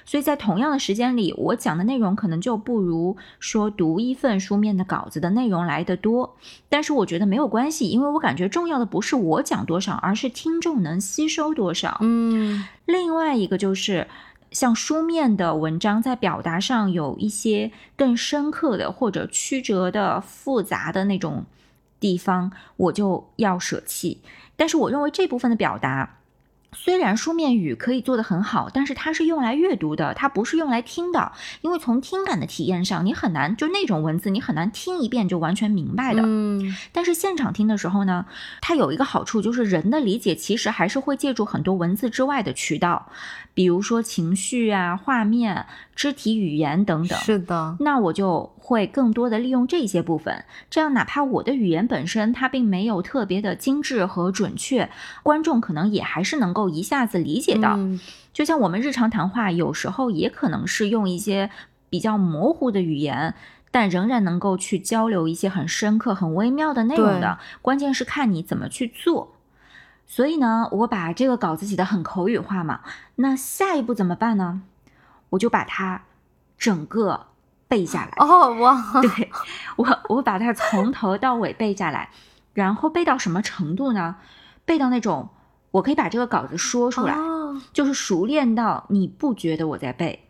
[0.07, 6.37] 所以在同样的时间里，我讲的内容可能就不如说读一份书面的稿子的内容来得多。
[6.69, 11.97] 但是我觉得没有关系，因为我感觉重要的不是我讲多少，而是听众能吸收多少。
[11.99, 14.07] 嗯另外一个就是，
[14.49, 21.45] 像书面的文章在表达上有一些更深刻的或者曲折的、复杂的那种
[21.99, 24.21] 地方，我就要舍弃。
[24.55, 26.19] 但是我认为这部分的表达
[26.73, 31.31] 虽然书面语可以做得很好，但是它是用来阅读的，它不是用来听的。
[31.61, 36.21] 因为从听感的体验上，你很难就那种文字，你很难听一遍就完全明白的。
[36.25, 38.25] 嗯，但是现场听的时候呢，
[38.61, 43.11] 它有一个好处，就是人的理解其实还是会借助很多文字之外的渠道，
[43.53, 45.65] 比如说情绪啊、画面、
[45.95, 47.17] 肢体语言等等。
[47.19, 54.89] 是的，那我就会更多的利用这些部分，这样哪怕我的语言本身它并没有特别的精致和准确，
[55.23, 57.75] 观众可能也还是能够一下子理解到。
[57.77, 57.97] 嗯
[58.33, 61.49] 就像我们日常谈话，有时候也可能是用一些
[61.89, 63.33] 比较模糊的语言，
[63.71, 67.39] 但仍然能够去交流一些很深刻、很微妙的内容的。
[67.61, 69.33] 关键是看你怎么去做。
[70.05, 72.81] 所以呢，我把这个稿子写得很口语化嘛，
[73.15, 74.61] 那下一步怎么办呢？
[75.31, 76.03] 我就把它
[76.59, 77.25] 整个
[77.67, 78.13] 背下来。
[78.25, 79.29] 哦哇， 对
[79.75, 82.09] 我，我把它从头到尾背下来，
[82.53, 84.15] 然后背到什么程度呢？
[84.65, 85.29] 背到那种
[85.71, 90.23] 我可以把这个稿子说出来，哦就是熟练到你不觉得我在背。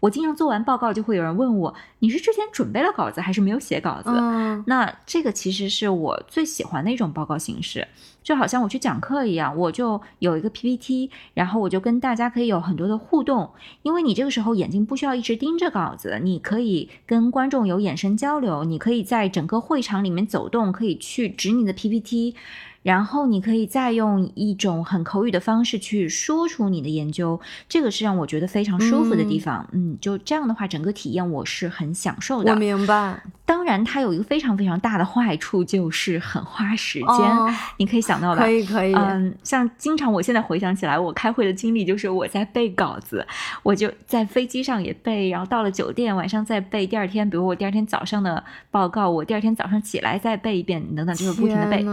[0.00, 4.10] 我经常做完报告，就会有人问我，你是之前准备了稿子，还是没有写稿子？
[4.12, 7.88] 嗯那这个其实是我最喜欢的一种报告形式，
[8.22, 13.50] 就好像我去讲课一样，我就有一个 PPT，然后我就跟大家可以有很多的互动，
[13.82, 22.34] 因为你这个时候眼睛不需要一直盯着稿子，你可以跟观众有眼神交流，你可以在整个会场里面走动，可以去指你的 PPT。
[22.82, 29.66] 然后你可以再用一种很口语的方式去说出你的研究，这个是让我觉得非常舒服的地方。
[29.72, 32.52] 嗯就这样的话，整个体验我是很享受的。
[32.52, 37.08] 我明白，当然，它有一个非常非常大的坏处，就是很花时间。
[37.08, 38.42] 哦你可以想到吧？
[38.42, 43.26] 可以可以，嗯，像经常我现在回想起来，我开会的经历就是我在背稿子，
[43.62, 51.84] 我就在飞机上也背，然后到了酒店晚上再背，第二天，比如我第二天早上的报告，我第二天早上起来再背一遍，等等，就是不停的背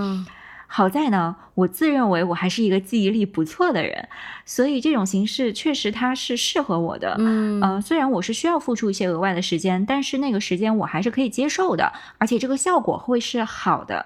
[0.71, 4.07] 好在呢，我自认为我还是一个记忆力不错的人，
[4.45, 7.15] 所以这种形式确实它是适合我的。
[7.17, 14.05] 嗯呃，虽然我是需要付出一些额外的时间，但是那个时间我还是可以接受的，而且这个效果会是好的。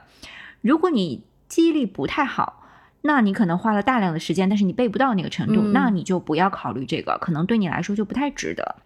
[0.61, 2.63] 如果你记忆力不太好，
[3.01, 8.77] 那你可能花了大量的时间，但是你背不到那个程度，嗯那你就不要考虑这个，可能对你来说就不太值得。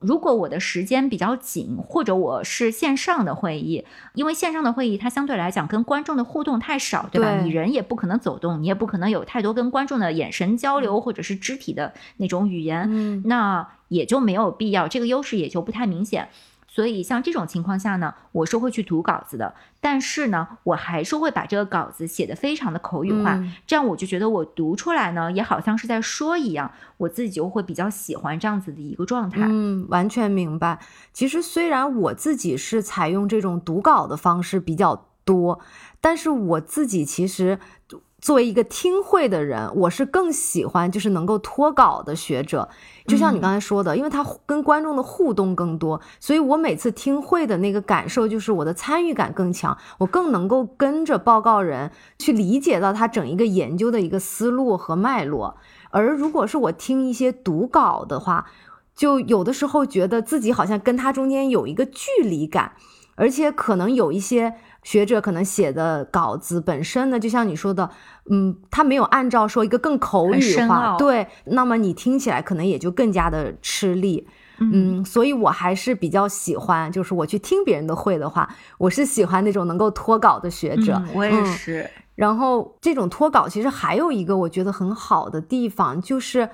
[0.00, 3.84] 如果我的时间比较紧，或者我是线上的会议，
[4.14, 7.30] 因为线上的会议它相对来讲跟观众的互动太少，对吧？
[7.30, 16.28] 对你人也不可能走动，你也不可能有太多跟观众的眼神交流或者是肢体的那种语言，嗯那也就没有必要，这个优势也就不太明显。
[16.72, 29.44] 所以像这种情况下呢，我是会去读稿子的，但是呢，我还是会把这个稿子写得非常的口语化，嗯这样我就觉得我读出来呢，也好像是在说一样，我自己就会比较喜欢这样子的一个状态。
[29.50, 30.78] 嗯，完全明白。
[31.12, 35.58] 其实虽然我自己是采用这种读稿的方式比较多，
[36.00, 37.58] 但是我自己其实
[38.20, 42.68] 作为一个听会的人，我是更喜欢就是能够脱稿的学者。
[43.06, 55.56] 就像你刚才说的，因为他跟观众的互动更多，所以我每次听会的那个感受就是我的参与感更强，我更能够跟着报告人去理解到他整一个研究的一个思路和脉络。
[55.90, 58.46] 而如果是我听一些读稿的话，
[58.94, 62.72] 就有的时候觉得自己好像跟他中间有一个距离感，
[63.16, 67.90] 而且可能有一些学者可能写的稿子本身呢，就像你说的，
[68.30, 74.26] 嗯，他没有按照说一个更口语化，对，那么你听起来可能也就更加的吃力。
[74.62, 80.94] 嗯，所以我还是比较喜欢，就是我去听别人的会的话，我是喜欢那种能够脱稿的学者。
[80.96, 81.90] 嗯，我也嗯是。
[82.14, 86.50] 然后这种脱稿其实还有一个我觉得很好的地方，就是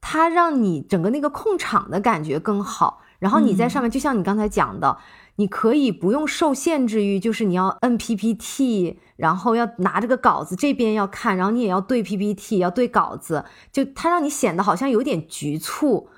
[0.00, 3.02] 它让你整个那个控场的感觉更好。
[3.18, 4.96] 然后你在上面，就像你刚才讲的，
[5.36, 16.08] 你可以不用受限制于，就是你要摁 PPT，然后要拿这个稿子这边要看，然后你也要对 PPT，要对稿子，就它让你显得好像有点局促。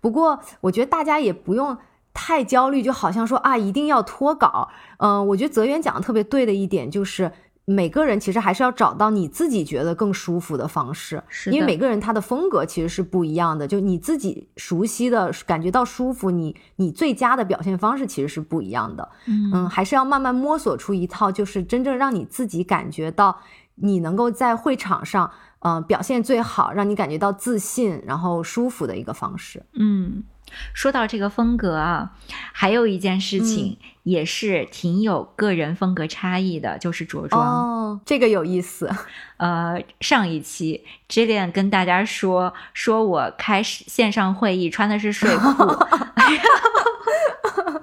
[0.00, 1.76] 不过我觉得大家也不用
[2.14, 4.68] 太焦虑，就好像说啊一定要脱稿。
[4.98, 7.32] 嗯、我觉得泽源讲的特别对的一点就是。
[7.72, 13.66] 每个人其实还是要找到你自己觉得更舒服的方式，因为每个人他的风格其实是不一样的。
[13.66, 19.08] 就你自己熟悉的感觉到舒服，你你最佳的表现方式其实是不一样的。
[19.26, 23.40] 嗯嗯，还是要慢慢摸索出一套，就是真正让你自己感觉到
[23.76, 29.64] 你能够在会场上，呃，表现最好，让你感觉到自信，然后舒服的一个方式。
[29.74, 30.22] 嗯，
[30.72, 32.12] 说到这个风格啊，
[32.52, 37.42] 还有一件事情也是挺有个人风格差异的，就是着装。
[37.42, 38.90] 哦，这个有意思。
[39.38, 45.52] 呃，上一期 Jillian 跟大家说，说我开线上会议穿的是睡裤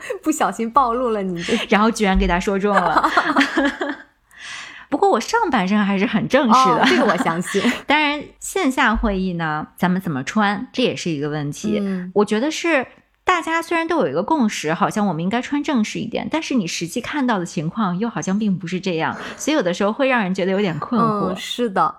[0.24, 1.44] 不小心暴露了你。
[1.70, 3.10] 然后居然给他说中了。
[4.90, 7.62] 不过我上半身还是很正式的，这个我相信。
[7.86, 11.80] 当然，线下会议呢，咱们怎么穿，这也是一个问题。
[11.80, 12.88] 嗯我觉得是
[13.24, 21.34] 大家虽然都有一个共识，好像我们应该穿正式一点，但是你实际看到的情况又好像并不是这样，所以有的时候会让人觉得有点困惑。
[21.34, 21.96] 嗯，是的。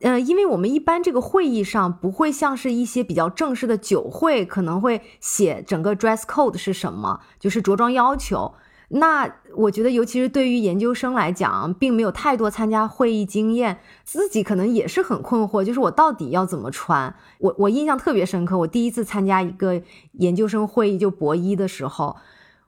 [0.00, 8.52] 呃，因为我们一般这个会议上不会像是一些比较正式的酒会，可能会写整个 dress code 是什么，就是着装要求。
[8.94, 17.14] 那我觉得，尤其是对于研究生来讲，并没有太多参加会议经验，自己可能也是很困惑，就是我到底要怎么穿？
[17.38, 19.80] 我我印象特别深刻，我第一次参加一个
[20.12, 22.16] 研究生会议，就博一的时候，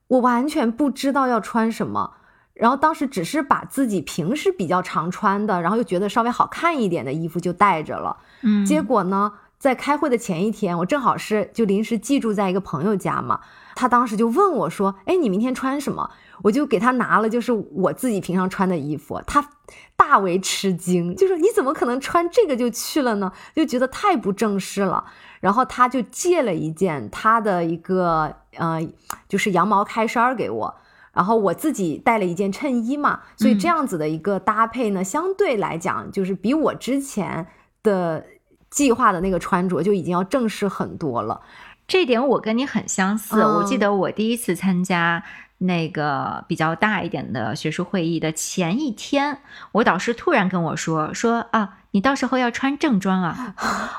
[0.09, 2.15] 我完全不知道要穿什么。
[2.55, 8.17] 然后当时只是把自己平时比较常穿的，然后又觉得稍微好看一点的衣服就带着了。
[8.43, 13.41] 嗯，结果呢，在开会的前一天，我正好是就临时寄住在一个朋友家嘛，
[13.75, 16.11] 他当时就问我说：“哎，你明天穿什么？”
[16.43, 19.51] 我就给他拿了就是我自己平常穿的衣服，他
[19.97, 25.05] 大为吃惊，就说：“你怎么可能穿这个就去了呢？”就觉得太不正式了。
[25.41, 28.81] 然后他就借了一件他的一个呃，
[29.29, 30.75] 就是羊毛开衫给我。
[31.13, 37.47] 然后我自己带了一件衬衣嘛，所以这样子的一个搭配呢，相对来讲就是比我之前
[37.85, 38.25] 的
[38.69, 41.41] 计划的那个穿着就已经要正式很多了。
[41.87, 43.41] 这点我跟你很相似。
[43.41, 45.23] 嗯我记得我第一次参加
[45.59, 49.39] 那个比较大一点的学术会议的前一天，
[49.73, 53.55] 我导师突然跟我说说啊，你到时候要穿正装啊，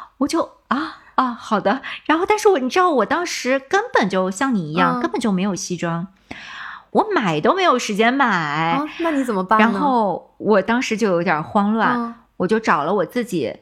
[0.19, 1.01] 我就啊。
[1.15, 1.81] 啊，好的。
[2.03, 6.07] 然后，但是我你知道，我当时根本就像你一样，嗯根本就没有西装，
[6.91, 8.73] 我买都没有时间买。
[8.73, 9.65] 啊，那你怎么办呢？
[9.65, 13.55] 然后我当时就有点慌乱，嗯我就找了我自己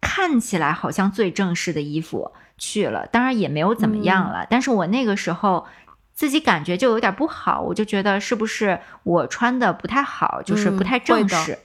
[0.00, 4.46] 看起来好像最正式的衣服去了，当然也没有怎么样嗯了。
[4.48, 5.66] 但是我那个时候
[6.14, 11.58] 自己感觉就有点不好，我就觉得是不是我穿的不太好，就是不嗯太正式。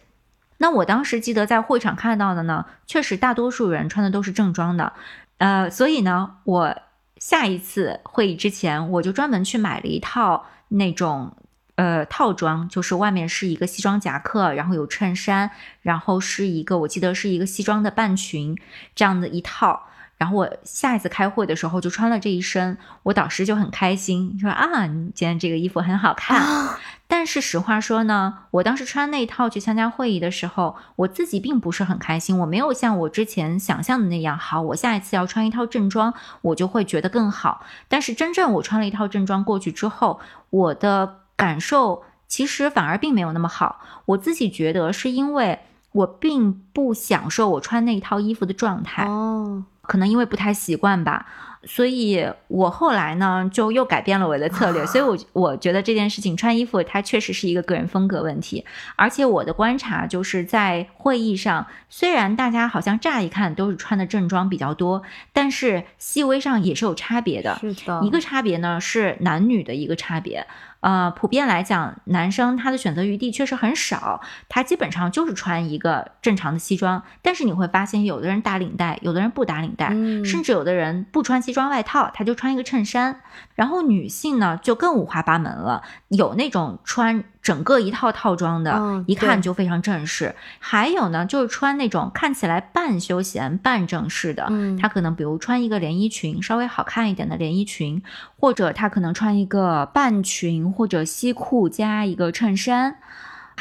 [0.58, 4.94] 那我当时记得在会场看到的呢，确实大多数人穿的都是正装的，
[5.38, 6.78] 呃，所以呢，我
[7.18, 11.36] 下一次会议之前，我就专门去买了一套那种
[11.76, 15.50] 呃套装，就是外面是一个西装夹克，然后有衬衫，
[15.82, 18.56] 然后是一个我记得是一个西装的半裙
[18.94, 19.88] 这样的一套。
[20.22, 26.40] 然后我下一次开会的时候就穿了这一身，我导师就很开心，说啊，你今天这个衣服很好看。
[26.40, 34.62] 啊但是实话说呢，我当时穿那一套去参加会议的时候，我自己并不是很开心，我没有像我之前想象的那样好。
[34.62, 37.66] 我下一次要穿一套正装，我就会觉得更好。
[37.88, 40.20] 但是真正我穿了一套正装过去之后，
[40.52, 43.82] 我的感受其实反而并没有那么好。
[44.06, 45.60] 我自己觉得是因为
[45.92, 49.06] 我并不享受我穿那一套衣服的状态。
[49.06, 51.26] 哦，可能因为不太习惯吧，
[51.66, 54.86] 所以我后来呢就又改变了我的策略。
[54.86, 58.64] 所以我，我觉得这件事情穿衣服它确实是一个个人风格问题。
[58.96, 67.58] 而且我的观察就是在会议上，虽然大家好像乍一看都是穿的正装比较多，但是细微上也是有差别的。
[67.60, 70.48] 是的，一个差别呢是男女的一个差别。
[70.82, 77.02] 呃，普遍来讲，男生他的选择余地确实很少，他基本上就是穿一个正常的西装。
[77.22, 83.22] 但是你会发现，有的人打领带，有的人不打领带，嗯甚至有的人不穿西装外套，他就穿一个衬衫。
[83.56, 98.02] 然后女性呢，就更五花八门了，有那种穿整个一套套装的，嗯一看就非常正式；还有呢，就是穿那种看起来半休闲半正式的，嗯他可能比如穿一个连衣裙，稍微好看一点的连衣裙，
[98.40, 102.98] 或者他可能穿一个半裙或者西裤加一个衬衫。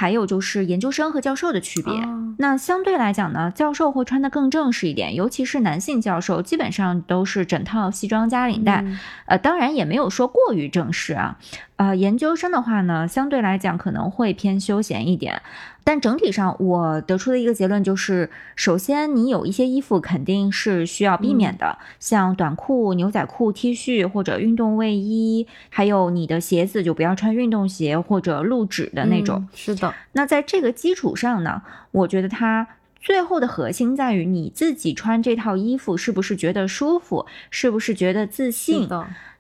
[0.01, 1.93] 还有就是研究生和教授的区别。
[1.93, 8.81] 哦那相对来讲呢，教授会穿的更正式一点，尤其是男性教授，基本上都是整套西装加领带。
[8.81, 11.37] 嗯呃，当然也没有说过于正式啊。
[11.77, 15.43] 呃，研究生的话呢，相对来讲可能会偏休闲一点。
[15.91, 29.39] 但整体上，我得出的一个结论就是，首先你有一些衣服肯定是需要避免的，像短裤、牛仔裤、T 恤或者运动卫衣，还有你的鞋子就不要穿运动鞋或者露趾的那种。
[29.41, 31.61] 嗯是的，那在这个基础上呢，
[31.91, 32.69] 我觉得它
[33.01, 38.89] 最后的核心在于你自己穿这套衣服是不是觉得舒服，是不是觉得自信。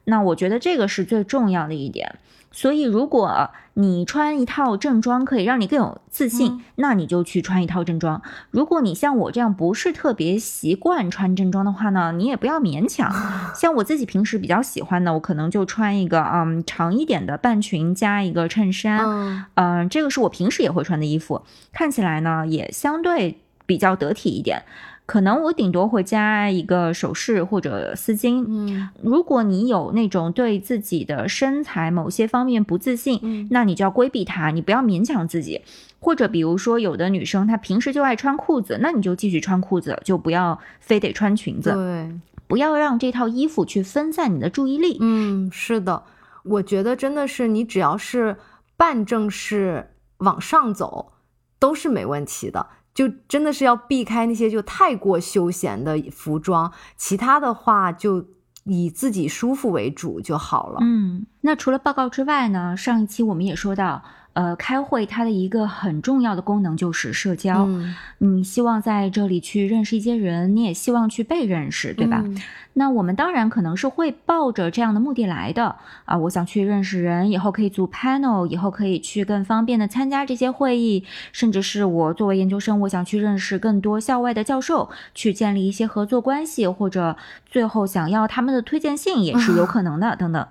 [0.06, 2.16] 那我觉得这个是最重要的一点。
[2.52, 8.20] 所以，如果你穿一套正装可以让你更有自信，嗯那你就去穿一套正装。
[8.50, 13.10] 如果你像我这样不是特别习惯穿正装的话呢，你也不要勉强。
[13.54, 21.42] 像我自己平时比较喜欢的，我可能就穿一个嗯长一点的半裙加一个衬衫，嗯嗯，这个是我平时也会穿的衣服，
[21.72, 24.64] 看起来呢也相对比较得体一点。
[25.10, 28.44] 可能我顶多会加一个首饰或者丝巾。
[28.46, 35.62] 嗯如果你有那种对自己的身材某些方面不自信，嗯那你就要规避它，你不要勉强自己。
[35.98, 44.96] 或者比如说，有的女生她平时就爱穿裤子，那你就继续穿裤子，就不要非得穿裙子，对，不要让这套衣服去分散你的注意力。
[45.00, 46.04] 嗯，是的，
[46.44, 48.36] 我觉得真的是你只要是
[48.76, 51.14] 半正式往上走，
[51.58, 52.64] 都是没问题的。
[52.94, 58.26] 就真的是要避开那些就太过休闲的服装，其他的话就
[58.64, 60.78] 以自己舒服为主就好了。
[60.82, 62.76] 嗯，那除了报告之外呢？
[62.76, 64.02] 上一期我们也说到，
[64.34, 67.64] 呃，开会它的一个很重要的功能就是社交。
[67.64, 72.22] 嗯，你希望在这里去认识一些人，你也希望去被认识，对吧？
[72.24, 72.36] 嗯
[72.74, 75.74] 那我们当然可能是会抱着这样的目的来的
[76.04, 90.46] 啊，我想去认识人，以后可以组 panel，以后可以去更方便的参加这些会议，甚至是我作为研究生，我想去认识更多校外的教授，去建立一些合作关系，或者最后想要他们的推荐信也是有可能的，等等。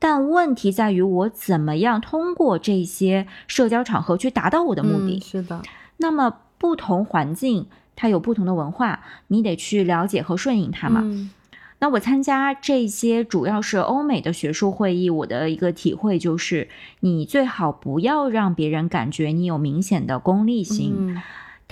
[0.00, 5.18] 但问题在于，我怎么样通过这些社交场合去达到我的目的？
[5.18, 5.62] 嗯是的，
[5.98, 11.02] 那么不同环境它有不同的文化，你得去了解和顺应它嘛。
[11.04, 11.30] 嗯
[11.82, 16.68] 那我参加这些主要是欧美的学术会议，我的一个体会就是，
[17.00, 20.94] 你最好不要让别人感觉你有明显的功利性。
[20.98, 21.22] 嗯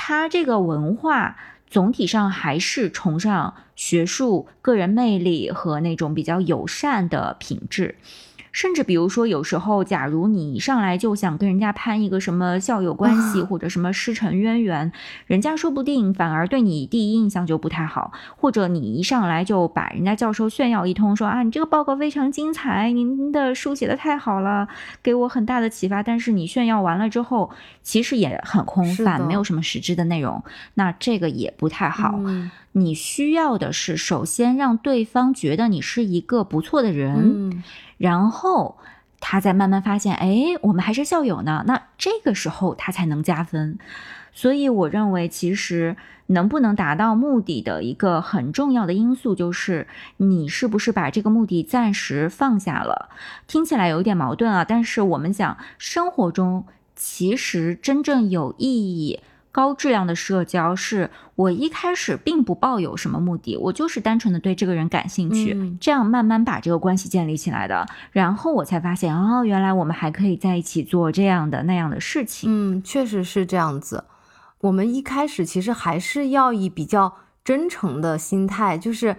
[0.01, 1.37] 它这个文化
[1.71, 7.97] 总体上还是崇尚学术、个人魅力和那种比较友善的品质。
[8.59, 14.91] 甚至比如说，有时候，假如你一上来就想跟人家攀一个什么校友关系，啊或者什么师承渊源，
[15.29, 24.67] 人家说不定反而对你第一印象就不太好，或者你一上来就把人家教授炫耀一通，说啊，你这个报告非常精彩，您的书写的太好了，
[25.05, 26.03] 给我很大的启发。
[26.03, 27.51] 但是你炫耀完了之后，
[27.85, 30.43] 其实也很空泛，没有什么实质的内容，
[30.75, 32.17] 那这个也不太好。
[32.17, 37.65] 嗯你需要的是，首先让对方觉得你是一个不错的人，嗯
[37.97, 38.79] 然后
[39.19, 41.65] 他再慢慢发现，哎，我们还是校友呢。
[41.67, 43.79] 那这个时候他才能加分。
[44.33, 45.97] 所以我认为，其实
[46.27, 49.89] 能不能达到目的的一个很重要的因素，就是
[50.19, 53.09] 你是不是把这个目的暂时放下了。
[53.49, 59.19] 听起来有一点矛盾啊，但是我们讲生活中其实真正有意义。
[59.59, 67.85] 高质量的社交是我一开始并不抱有什么目的，我就是单纯的对这个人感兴趣，嗯这样慢慢把这个关系建立起来的。
[68.13, 72.49] 然后我才发现，哦，原来我们还可以在一起做这样的那样的事情。
[72.49, 74.05] 嗯，确实是这样子。
[74.61, 79.17] 我们一开始其实还是要以比较真诚的心态，就是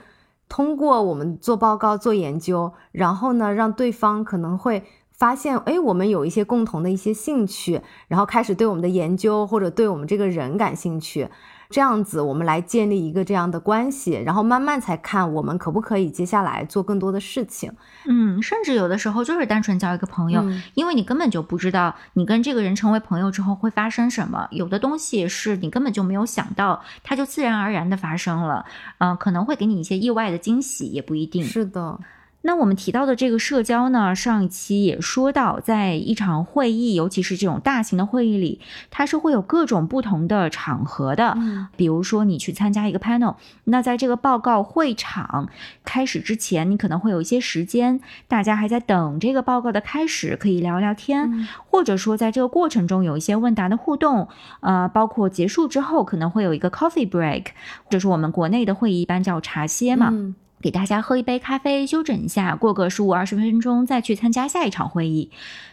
[0.47, 4.85] 通过我们做报告、做研究，然后呢，让对方可能会
[5.19, 11.27] 发现，哎，我们有一些共同的一些兴趣，然后开始对我们的研究或者对我们这个人感兴趣。
[11.69, 17.71] 这样子，我们来建立一个这样的关系，然后慢慢才看我们可不可以接下来做更多的事情。
[18.07, 24.47] 嗯，甚至有的时候就是单纯交一个朋友，嗯因为你根本就不知道你跟这个人成为朋友之后会发生什么。
[24.49, 28.65] 有的东西是你根本就没有想到，它就自然而然的发生了。
[28.97, 31.43] 嗯、可能会给你一些意外的惊喜，也不一定。
[31.43, 31.99] 是的，
[32.41, 41.33] 那我们提到的这个社交呢，上一期也说到，在一场会议，尤其是这种大型的会议里，它是会有各种不同的场合的。
[41.35, 43.35] 嗯比如说，你去参加一个 panel，
[43.65, 45.49] 那在这个报告会场
[45.83, 54.29] 开始之前，你可能会有一些时间，大家还在等这个报告的开始，可以聊聊天，嗯或者说在这个过程中有一些问答的互动，
[54.61, 57.47] 呃，包括结束之后可能会有一个 coffee break，
[57.83, 60.07] 或者是我们国内的会议一般叫茶歇嘛。
[60.11, 65.31] 嗯给大家喝一杯咖啡，休整一下，过个十五二十分钟再去参加下一场会议。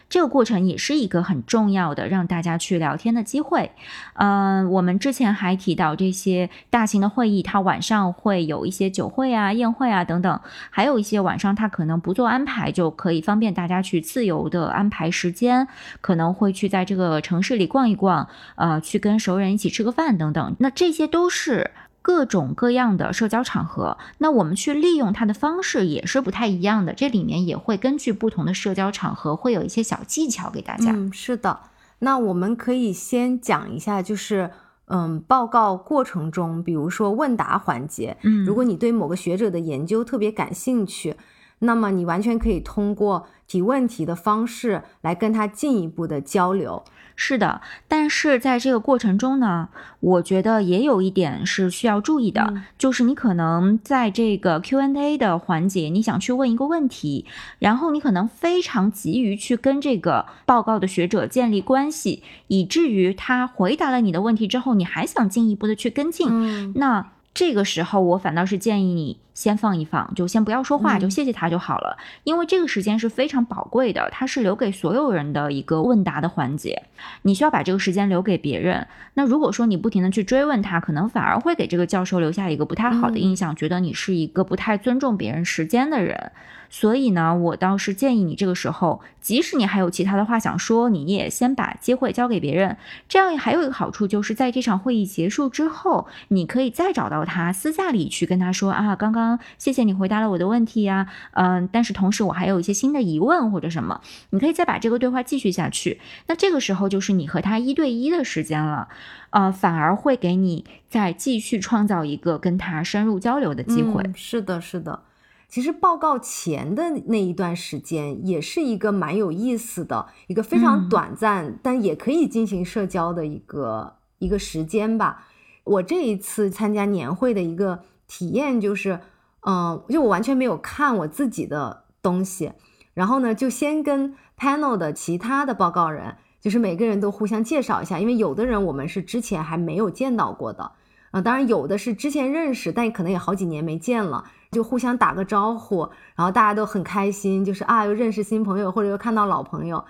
[0.09, 3.71] 这个过程也是一个很重要的让大家去聊天的机会。
[4.13, 15.67] 嗯、我们之前还提到这些大型的会议，它晚上会有一些酒会啊、宴会啊等等，还有一些晚上它可能不做安排，就可以方便大家去自由的安排时间，
[15.99, 20.55] 可能会去在这个城市里逛一逛，呃，去跟熟人一起吃个饭等等。
[20.59, 21.71] 那这些都是。
[22.07, 26.93] 各种各样的社交场合，那我们去利用它的方式也是不太一样的。
[26.93, 30.93] 这里面也会根据不同的社交场合，会有一些小技巧给大家。
[30.93, 31.59] 嗯，是的。
[31.99, 34.51] 那我们可以先讲一下，就是
[34.85, 41.17] 嗯，报告过程中，比如说问答环节，嗯如果你对某个学者的研究特别感兴趣，
[41.59, 46.85] 那么你完全可以通过提问题的方式来跟他进一步的交流。
[47.19, 57.25] 是的，但是在这个过程中呢，我觉得也有一点是需要注意的，嗯就是你可能在这个 Q&A 的环节，你想去问一个问题，
[57.57, 66.71] 然后你可能非常急于去跟这个报告的学者建立关系，以至于他回答了你的问题之后，你还想进一步的去跟进，嗯。
[66.75, 71.95] 那这个时候我反倒是建议你先放一放，就先不要说话，就谢谢他就好了。
[72.23, 76.81] 因为这个时间是非常宝贵的，它是留给所有人的一个问答的环节，
[77.21, 78.87] 你需要把这个时间留给别人。
[79.13, 86.31] 那如果说你不停的去追问他，可能反而会给这个教授留下一个不太好的印象，觉得你是一个不太尊重别人时间的人。
[86.69, 92.75] 所以呢，我倒是建议你这个时候，即使你还有其他的话想说，你也先把机会交给别人。
[93.07, 99.26] 这样还有一个好处，就是在这场会议结束之后，你可以再找到他，私下里去跟他说啊，刚刚
[99.57, 105.99] 谢谢你回答了我的问题呀，嗯，但是同时我还有一些新的疑问或者什么，你可以再把这个对话继续下去。
[106.27, 108.87] 那这个时候就是你和他一对一的时间了，
[109.31, 114.03] 呃，反而会给你再继续创造一个跟他深入交流的机会。
[114.15, 115.03] 是的，是的。
[115.49, 125.25] 其实报告前的那一段时间也是一个蛮有意思的，一个非常短暂，但也可以进行社交的一个一个时间吧。
[125.63, 128.99] 我这一次参加年会的一个体验就是，
[129.45, 132.53] 嗯，就我完全没有看我自己的东西，
[132.93, 140.71] 然后呢，就先跟 panel 的其他的报告人，就是每个人都互相介绍一下，因为有的人我们是之前还没有见到过的，
[141.11, 144.23] 啊，当然有的是之前认识，但可能也好几年没见了。
[144.49, 149.83] 就互相打个招呼，然后大家都很开心，就是啊，又认识新朋友，或者又看到老朋友。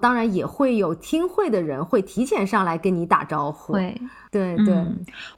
[0.00, 3.72] 当然也会有听会的人会提前上来跟你打招呼。
[3.72, 4.84] 对，对对。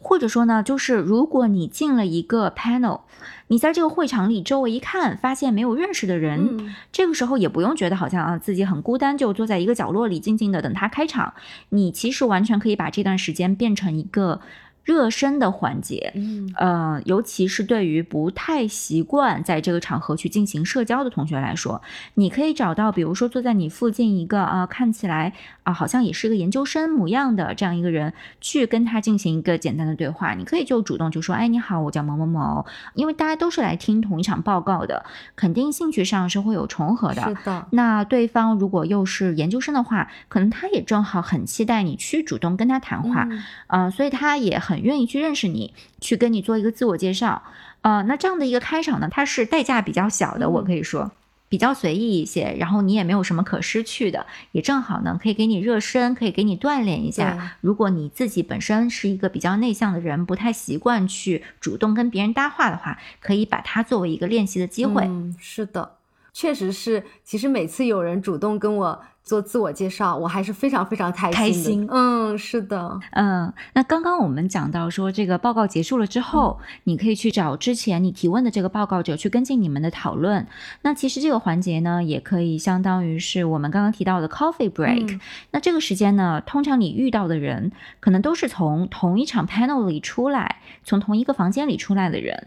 [0.01, 3.01] 或者说呢，就是如果你进了一个 panel，
[3.49, 11.35] 你在这个会场里周围一看，发现没有认识的人，这个时候也不用觉得好像啊自己很孤单，就坐在一个角落里静静的等他开场。
[11.69, 14.41] 你其实完全可以把这段时间变成一个。
[14.87, 21.83] 热身的环节，嗯，呃，尤其是对于不太习惯在这个场合去进行社交的同学来说，
[22.15, 25.33] 你可以找到，比如说坐在你附近一个啊，看起来
[25.65, 30.35] 啊，好像也是个研究生模样的这样一个人，去跟他进行一个简单的对话。
[30.35, 32.65] 你可以就主动就说，哎，你好，我叫某某某，
[32.95, 37.23] 因为大家都是来听同一场报告的，肯定兴趣上是会有重合的。
[37.23, 37.67] 是的。
[37.73, 43.27] 那对方如果又是研究生的话，可能他也正好很期待你去主动跟他谈话，
[43.67, 44.76] 嗯，所以他也很。
[44.77, 45.73] 很愿意去认识你，
[46.03, 47.43] 去跟你做一个自我介绍，
[47.81, 51.11] 呃，那这样的一个开场呢，它是代价比较小的，我可以说
[51.49, 57.57] 比较随意一些，然后你也没有什么可失去的，也正好呢，可以给你热身，可以给你锻炼一下。
[57.63, 65.05] 如果你自己本身是一个比较内向的人，不太习惯去主动跟别人搭话的话，可以把它作为一个练习的机会。
[65.07, 65.96] 嗯，是的，
[66.37, 67.03] 确实是。
[67.25, 69.01] 其实每次有人主动跟我。
[69.27, 71.37] 做自我介绍，我还是非常非常开心。
[71.37, 73.53] 开心，嗯，是的，嗯。
[73.73, 80.47] 那刚刚我们讲到说，这个报告结束了之后，你可以去找之前你提问的这个报告者去跟进你们的讨论。
[80.83, 85.19] 那其实这个环节呢，也可以相当于是我们刚刚提到的 coffee break。
[85.51, 92.47] 那这个时间呢，通常你遇到的人，可能都是从同一场 panel 里出来，从同一个房间里出来的人。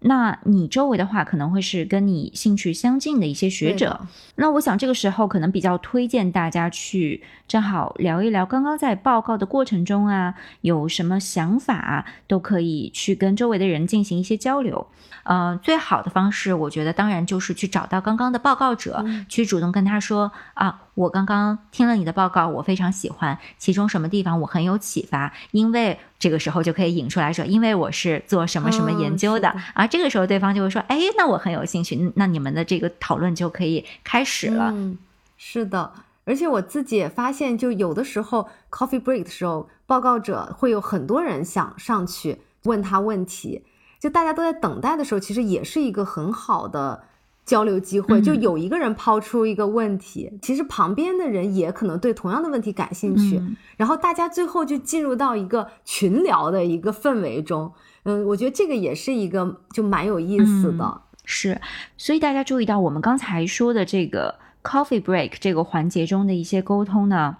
[0.00, 4.00] 那你周围的话，可能会是跟你兴趣相近的一些学者。
[4.36, 14.86] 那我想这个时候可能比较推荐大家去正好聊一聊，刚刚在报告的过程中啊，有什么想法，都可以去跟周围的人进行一些交流。
[15.30, 20.80] 嗯，最好的方式，我觉得当然就是去找到刚刚的报告者，去主动跟他说啊。
[20.98, 34.72] 我刚刚听了你的报告，我非常喜欢，其中什么地方我很有启发，因为这个时候就可以引出来说，因为我是做什么什么研究的啊，这个时候对方就会说，哎，那我很有兴趣，那你们的这个讨论就可以开始了。
[34.74, 34.98] 嗯，
[35.36, 35.92] 是的，
[36.24, 43.62] 而且我自己也发现，就有的时候 coffee break 的时候，报告者会有很多人想上去问他问题，
[43.98, 47.04] 就大家都在等待的时候，其实也是一个很好的。
[47.48, 53.42] 交流机会，就有一个人抛出一个问题，其实旁边的人也可能对同样的问题感兴趣，
[53.78, 57.72] 然后大家最后就进入到一个群聊的一个氛围中。
[58.02, 61.00] 嗯，我觉得这个也是一个就蛮有意思的。
[61.24, 61.58] 是，
[61.96, 67.38] 所以大家注意到我们刚才说的这个 coffee break 这个环节中的一些沟通呢，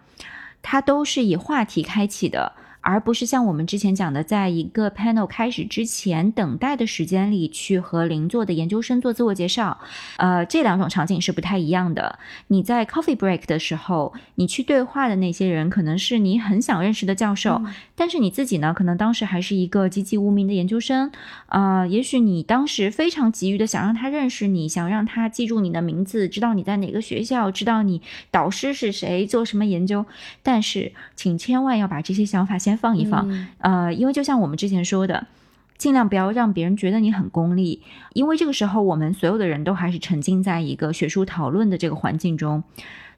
[0.63, 2.55] 它都是以话题开启的。
[2.81, 9.79] 而不是像我们之前讲的，在一个 panel 开始之前等待的时间里去和邻座的研究生做自我介绍，
[10.17, 12.19] 呃，这两种场景是不太一样的。
[12.47, 17.61] 你在 coffee break 的时候，你去对话的那些人可能是你很想认识的教授，
[17.95, 21.11] 但是你自己呢，可能当时还是一个籍籍无名的研究生，
[21.47, 28.01] 啊，也许你当时非常急于的想让他认识你，想让他记住你的名字，知道你在哪个学校，知道你
[28.31, 30.07] 导师是谁，做什么研究，
[30.43, 32.78] 但是请千万要把这些想法先。
[32.79, 35.27] 放一放，呃，因为就像我们之前说的，
[35.77, 37.83] 尽量不要让别人觉得你很功利，
[38.15, 42.63] 因为这个时候我们所有的人都还是沉浸在一个学术讨论的这个环境中，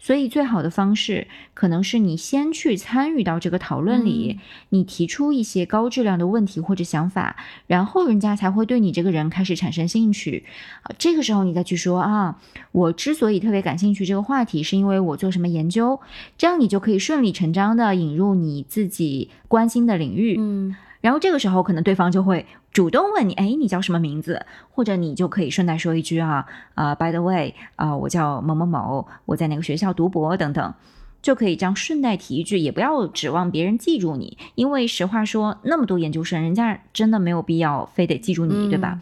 [0.00, 4.40] 所以最好的方式可能是你先去参与到这个讨论里，
[4.70, 7.36] 你提出一些高质量的问题或者想法，
[7.66, 10.44] 然后人家才会对你这个人开始产生兴趣。
[10.82, 12.40] 啊，这个时候你再去说啊，
[12.72, 16.00] 我之所以特别感兴趣这个话题，是因为我做什么研究，
[16.38, 20.36] 这样你就可以顺理成章的引入你自己关心的领域。
[20.38, 20.74] 嗯。
[21.00, 24.44] 然后这个时候，可能对方就会主动问你，哎，你叫什么名字？
[24.70, 30.74] 或者你就可以顺带说一句啊，啊，by the way，啊，我叫某某某，我在哪个学校读博等等，
[31.22, 39.00] 就可以这样顺带提一句，也不要指望别人记住你，因为实话说，那么多研究生，人家真的没有必要非得记住你，对吧？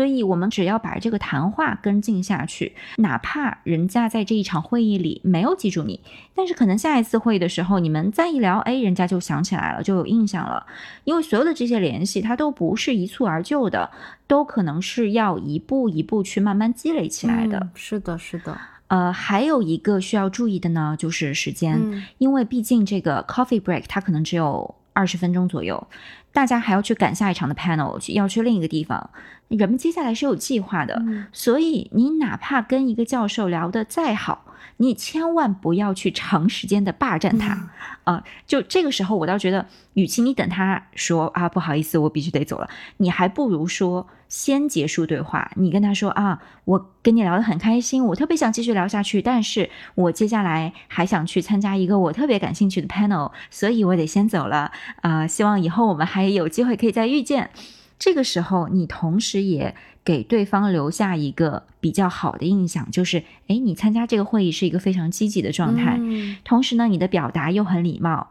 [0.00, 6.00] 所以，我们只要把这个谈话跟进下去，哪怕人家在这一场会议里没有记住你，
[6.34, 10.64] 但是可能下一次会议的时候，你们再一聊，哎，人家就想起来了，就有印象了。
[11.04, 13.90] 因为所有的这些联系，它都不是一蹴而就的，
[14.26, 17.68] 都可能是要一步一步去慢慢积累起来的。
[17.74, 18.56] 是的，是的。
[18.86, 25.86] 呃，还有一个需要注意的呢，就是时间，因为毕竟这个 coffee break 它可能只有二十分钟左右。
[26.32, 29.10] 大家还要去赶下一场的 panel，去要去另一个地方，
[29.56, 34.46] 人们接下来是有计划的，所以你哪怕跟一个教授聊得再好。
[34.76, 37.68] 你千万不要去长时间的霸占他，
[38.04, 45.50] 啊，就这个时候，我倒觉得，与其你等他说啊，不好意思，我必须得走了，你还不如说先结束对话。
[45.56, 54.72] 你跟他说啊，我跟你聊得很开心，我特别想继续聊下去，但是我接下来还想去参加一个我特别感兴趣的 panel，所以我得先走了。
[55.02, 57.50] 啊，希望以后我们还有机会可以再遇见。
[58.00, 59.76] 这个时候，你同时也。
[60.02, 68.28] 给对方留下一个比较好的印象，就是，哎，你参加这个会议是一个非常积极的状态，嗯同时呢，你的表达又很礼貌，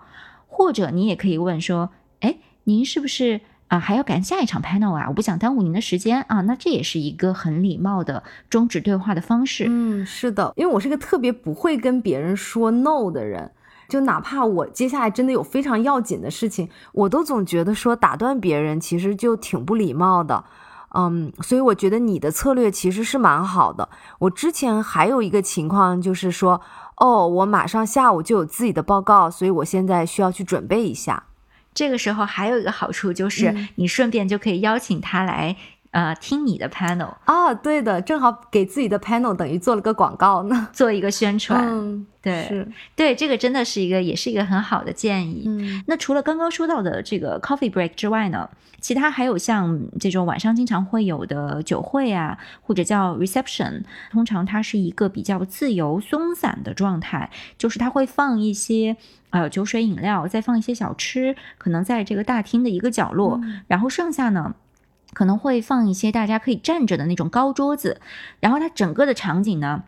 [0.47, 1.91] 或者你也可以问说，
[2.21, 5.05] 哎，您是不是啊还要赶下一场 panel 啊？
[5.09, 9.67] 我不想耽误您的时间啊，那这也是一个很礼貌的终止对话的方式。
[9.69, 13.51] 嗯，是的，因为我是个特别不会跟别人说 no 的人，
[13.89, 20.45] 就哪怕我接下来真的有非常要紧的事情，我都总觉得说打断别人其实就挺不礼貌的。
[20.95, 23.89] 嗯，所以我觉得你的策略其实是蛮好的。
[24.19, 26.61] 我之前还有一个情况就是说，
[26.97, 31.25] 哦，我马上下午就有自己的报告，所以我现在需要去准备一下。
[31.75, 35.55] 这个时候还有一个好处就是，你顺便就可以邀请他来。
[35.91, 41.67] 呃，听你的 panel 啊，对的，正好给自己的 panel 等于做了个广告呢， 做一个宣传。
[41.67, 45.45] 嗯，对，是，对，这个真的是一个，也是一个很好的建议。
[45.47, 48.47] 嗯，那除了刚刚说到的这个 coffee break 之外呢，
[48.79, 53.81] 其他还有像这种晚上经常会有的酒会啊，或者叫 reception，
[54.11, 58.95] 通常它是一个比较自由松散的状态，就是它会放一些
[59.31, 64.53] 呃酒水饮料，再放一些小吃，可能在这个大厅的一个角落，然后剩下呢。
[65.13, 67.99] 可能会放一些大家可以站着的那种高桌子，
[68.39, 69.83] 然后它整个的场景呢，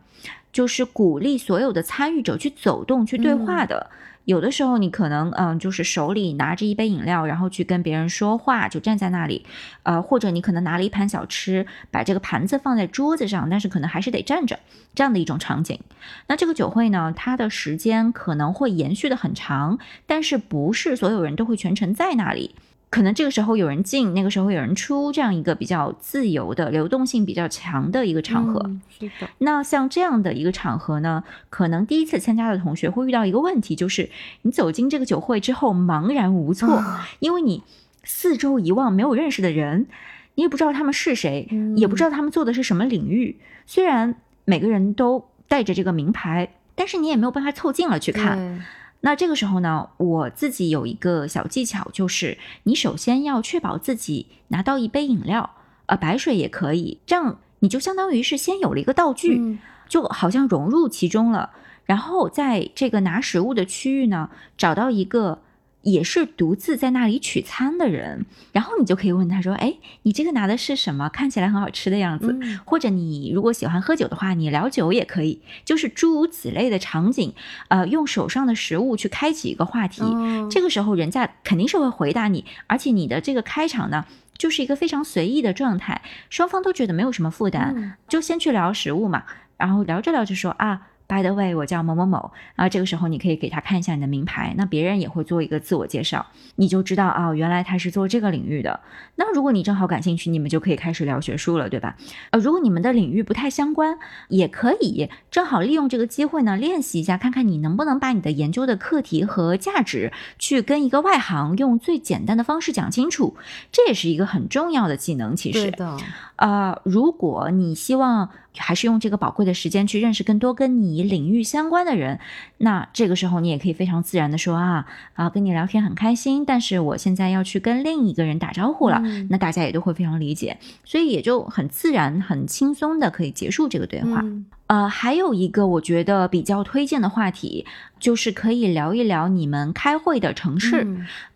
[0.52, 3.90] 就是鼓励所有的参与者去走动、去对话的。
[4.24, 9.44] 有的时候你可能嗯，就是手里拿着一杯饮料，然后去跟别人说话，就站在那里，
[9.82, 14.60] 呃，或者你可能拿了一盘小吃，把这个盘子放在桌子上，但是可能还是得站着，
[14.94, 15.80] 这样的一种场景。
[16.28, 22.54] 那这个酒会呢，它的时间可能会延续的很长，但是不是所有人都会全程在那里。
[22.92, 28.70] 可能这个时候有人进，那个时候有人出，这样一个比较自由的、流动性比较强的一个场合。
[28.90, 29.26] 是的。
[29.38, 34.10] 那像这样的一个场合呢，可能第一次参加的同学会遇到一个问题，就是
[34.42, 36.84] 你走进这个酒会之后茫然无措，
[37.18, 37.62] 因为你
[38.04, 39.86] 四周一望没有认识的人，
[40.34, 43.38] 你也不知道他们是谁，也不知道他们做的是什么领域。
[43.64, 48.62] 虽然每个人都带着这个名牌，但是你也没有办法凑近了去看。
[49.02, 55.50] 那这个时候呢，我自己有一个小技巧，就是你首先要确保自己拿到一杯饮料，
[55.86, 61.50] 呃，白水也可以，这样你就相当于是先有了一个道具，就好像融入其中了。
[61.84, 65.42] 然后在这个拿食物的区域呢，找到一个。
[65.82, 71.08] 也是独自在那里取餐的人，然后你就可以问他说：“哎，你这个拿的是什么？
[71.08, 77.34] 看起来很好吃的样子。”或者你如果喜欢喝酒的话，你聊酒也可以，就是诸如此类的场景，
[77.68, 80.02] 呃，用手上的食物去开启一个话题。
[80.50, 84.04] 这个时候人家肯定是会回答你，而且你的这个开场呢，
[84.38, 89.24] 就是一个非常随意的状态，双方都觉得没有什么负担，就先去聊食物嘛，
[89.56, 90.88] 然后聊着聊着说啊。
[91.12, 92.32] ，by the way，我叫某某某。
[92.54, 96.24] 然后这个时候你可以给他看一下你的名牌，那别人也会做一个自我介绍，
[96.56, 98.80] 你就知道啊，原来他是做这个领域的。
[99.16, 101.96] 那如果你正好感兴趣，你们就可以开始聊学术了，对吧？
[102.30, 103.98] 呃，如果你们的领域不太相关，
[104.28, 113.36] 也可以正好利用这个机会呢，练习一下，看看你能不能把你的研究的课题和价值去跟一个外行用最简单的方式讲清楚，
[113.70, 115.36] 这也是一个很重要的技能。
[115.36, 115.96] 其实，对的。
[116.36, 122.20] 呃，如果你希望还是用这个宝贵的时间去认识更多跟你领域相关的人，
[122.58, 134.24] 那这个时候你也可以非常自然的说啊啊，跟你聊天很开心，但是我现在要去跟另一个人打招呼了，那大家也都会非常理解，所以也就很自然、很轻松的可以结束这个对话。
[134.66, 137.66] 呃，还有一个我觉得比较推荐的话题，
[137.98, 140.86] 就是可以聊一聊你们开会的城市，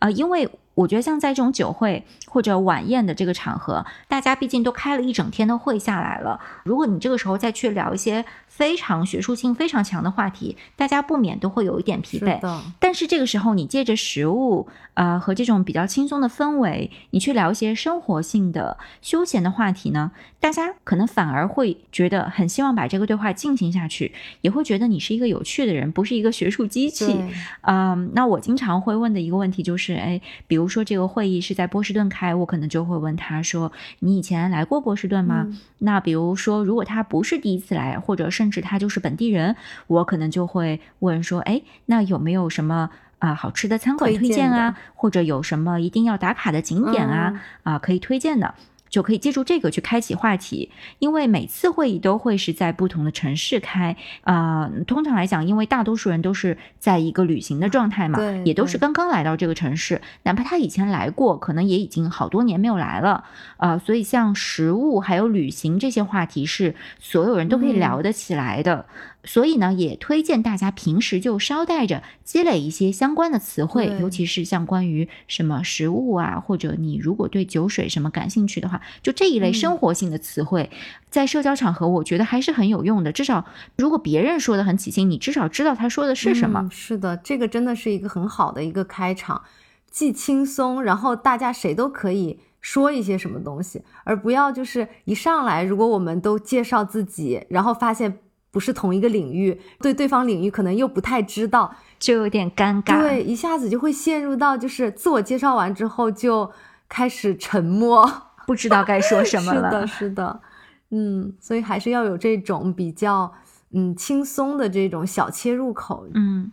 [0.01, 0.49] 呃，因为。
[0.77, 8.25] 我觉得像在这种酒会或者晚宴的这个场合，大家毕竟都开了一整天的会下来了，如果你这个时候再去聊一些。
[8.57, 12.41] 非常学术性非常强的话题，大家不免都会有一点疲惫。
[12.81, 27.15] 但是这个时候，你借着食物，呃，和这种比较轻松的氛围，你去聊一些生活性的、休闲的话题呢，大家可能反而会觉得很希望把这个对话进行下去，也会觉得你是一个有趣的人，不是一个学术机器。
[27.61, 35.47] 嗯，那我经常会问的一个问题就是，哎，比如说这个会议是在波士顿开，我可能就会问他说：“你以前来过波士顿吗？”
[35.81, 44.77] 那比如说，如果他不是第一次来，或者甚至他就是本地人，我可能就会问说：“哎，那有没有什么啊好吃的餐馆推荐啊？
[44.95, 47.43] 或者有什么一定要打卡的景点啊？
[47.65, 48.55] 啊，可以推荐的。”
[48.89, 63.25] 就可以借助这个去开启话题，因为每次会议都会是在不同的城市开，啊，通常来讲，因为大多数人都是在一个旅行的状态嘛，也都是刚刚来到这个城市，哪怕他以前来过，可能也已经好多年没有来了，
[63.57, 68.87] 啊，所以像食物还有旅行这些话题是所有人都可以聊得起来的。
[69.27, 80.71] 所以呢，也推荐大家平时就捎带着积累一些相关的词汇，尤其是像关于什么食物啊，或者你如果对酒水什么感兴趣的话，就这一类生活性的词汇，
[81.11, 83.11] 在社交场合我觉得还是很有用的。
[83.11, 83.45] 至少
[83.77, 86.69] 如果别人说的很起劲，你至少知道他说的是什么。
[86.71, 89.43] 是的，这个真的是一个很好的一个开场，
[89.91, 98.21] 既轻松，然后大家谁都可以说一些什么东西，而不要就是一上来，如果我们都介绍自己，然后发现。
[98.57, 103.03] 不是同一个领域，对对方领域可能又不太知道，就有点尴尬。
[103.03, 106.51] 对，一下子就会陷入到就是自我介绍完之后就
[106.89, 108.11] 开始沉默，
[108.49, 109.69] 不知道该说什么了。
[109.69, 110.41] 是的，是的，
[110.89, 113.31] 嗯，所以还是要有这种比较
[113.73, 116.07] 嗯轻松的这种小切入口。
[116.15, 116.51] 嗯，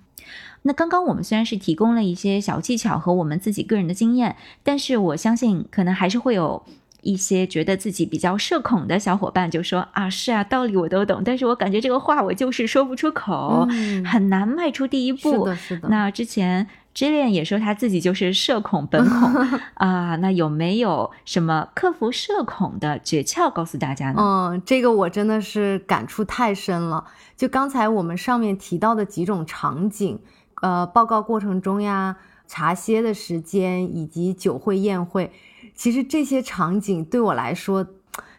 [0.64, 6.66] 那刚刚我们虽然是提供了一些小技巧和我们自己个人的经验，但是我相信可能还是会有。
[7.04, 13.68] 一些觉得自己比较社恐的小伙伴就说啊，是啊，道理我都懂，但是我感觉这个话我就是说不出口，
[14.06, 15.32] 很难迈出第一步。
[15.32, 15.90] 是的，是的。
[15.90, 19.34] 那之前 Jillian 也说他自己就是社恐本 恐
[19.76, 24.22] 啊，那有没有什么克服社恐的诀窍告诉大家呢？
[24.22, 27.06] 嗯，这个我真的是感触太深了。
[27.36, 30.20] 就刚才我们上面提到的几种场景，
[30.62, 32.16] 呃，报告过程中呀，
[32.48, 35.32] 茶歇的时间，以及酒会宴会。
[35.76, 37.86] 其实这些场景对我来说，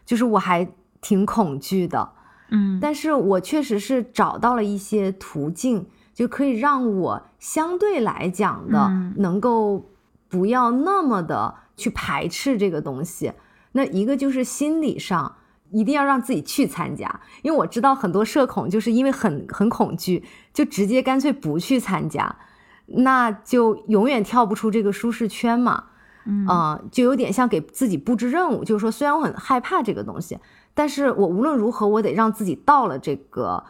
[0.05, 0.67] 就是我还
[1.01, 2.09] 挺恐惧的，
[2.49, 9.91] 嗯，但是我确实是找到了一些途径，就可以让我相对来讲的能够
[10.29, 13.33] 不要那么的去排斥这个东西。
[13.73, 15.35] 那一个就是心理上
[15.71, 20.23] 一定要让自己去参加，因为我知道很多社恐就是因为很很恐惧，
[20.53, 22.37] 就直接干脆不去参加，
[22.85, 25.87] 那就永远跳不出这个舒适圈嘛。
[26.25, 30.39] 嗯，就有点像给自己布置任务，就是说，虽然我很害怕这个东西，
[30.73, 33.63] 但是我无论如何，我得让自己到了这个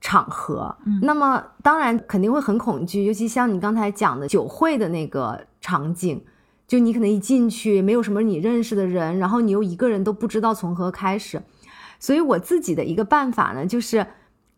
[0.00, 0.76] 场合。
[0.84, 6.22] 嗯，那么当然肯定会很恐惧，尤其像你刚才讲的酒会的那个场景，
[6.68, 11.42] 就你可能一进去没有什么你认识的人，然后你又一个人都不知道从何开始。
[11.98, 14.06] 所以我自己的一个办法呢，就是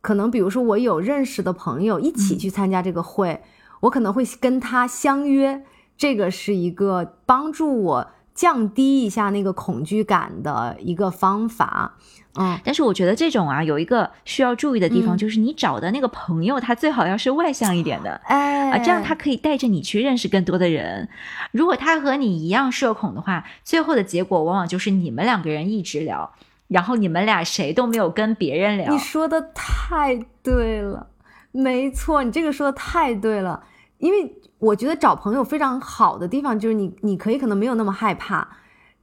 [0.02, 3.42] 可能比如说我有认识的朋友一起去参加这个会，
[3.80, 5.64] 我可能会跟他相约。
[5.98, 11.96] 这个是一个帮助我降低一下那个恐惧感的一个方法，
[12.36, 21.08] 嗯，但是我觉得这种啊有一个需要注意的地方，就是你找的那个朋友他最好要是外向一点的，哎，啊，这样他可以带着你去认识更多的人。
[21.50, 26.32] 如果他和你一样社恐的话，最后的结果往往就是你们两个人一直聊，
[26.68, 28.92] 然后你们俩谁都没有跟别人聊。
[28.92, 31.08] 你说的太对了，
[31.50, 33.64] 没错，你这个说的太对了，
[33.98, 34.36] 因为。
[34.58, 38.48] 我觉得找朋友非常好的地方就是你，你可以可能没有那么害怕，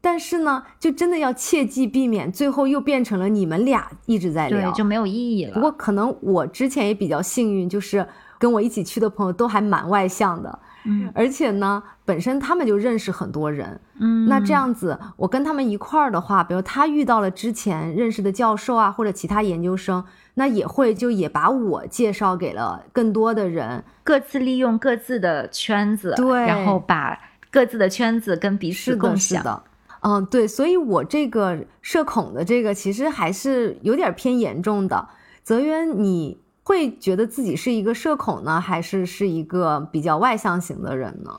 [0.01, 5.53] 但是呢，就真的要切记避免，最后又变成了你们俩一直在聊，对，就没有意义了。
[5.53, 10.59] 不过可能我之前也比较幸运，就是跟我一起去的朋友都还蛮外向的。
[10.87, 20.05] 嗯，而且呢，本身他们就认识很多人，嗯，那这样子，我跟他们一块儿的话，比如他遇到了之前认识的教授啊，或者其他研究生，
[20.35, 27.19] 那也会就也把我介绍给了更多的人，各自利用各自的圈子，对，然后把
[27.49, 29.39] 各自的圈子跟彼此共享。
[29.39, 29.63] 是的，
[30.01, 35.09] 嗯，对，所以我这个社恐的这个其实还是有点偏严重的。
[35.43, 36.39] 泽渊，你。
[36.67, 41.31] 会觉得自己是一个社恐呢，还是是一个比较外向型的人呢？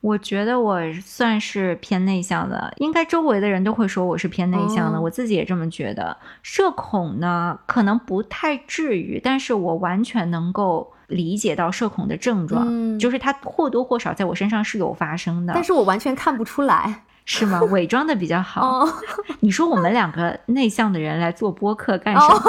[0.00, 6.16] 我觉得我算是偏内向的，应该周围的人都会说我是偏内向的，我自己也这么觉得。
[6.42, 17.60] 社恐呢，可能不太至于，但是我完全能够理解到社恐的症状，就是它或多或少在我身上是有发生的，但是我完全看不出来，是吗？
[17.64, 18.86] 伪装的比较好。
[19.40, 22.42] 你说我们两个内向的人来做播客干什么？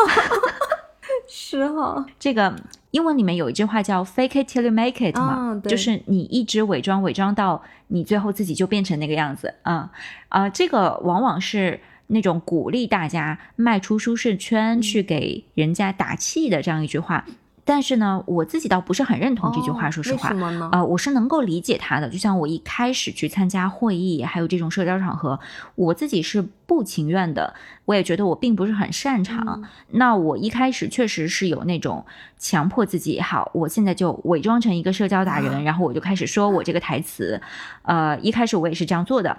[1.27, 2.53] 是哈，这个
[2.91, 9.91] 英文里面有一句话叫 “fake it till you make it” 嘛，就是你一直伪装，伪装到你最后自己就变成那个样子啊
[10.29, 10.49] 啊！
[10.49, 17.23] 这个往往是那种鼓励大家迈出舒适圈去给人家打气的这样一句话。
[17.69, 20.33] 但是呢，我自己倒不是很认同这句话，说实话，
[20.71, 22.09] 呃，我是能够理解他的。
[22.09, 25.39] 就像我一开始去参加会议，还有这种社交场合，
[25.75, 27.53] 我自己是不情愿的，
[27.85, 29.63] 我也觉得我并不是很擅长。
[29.91, 32.03] 那我一开始确实是有那种
[32.39, 37.39] 强迫自己，好，我现在就伪装成一个社交达人， 然后我就开始说我这个台词。
[37.83, 39.37] 呃，一开始我也是这样做的。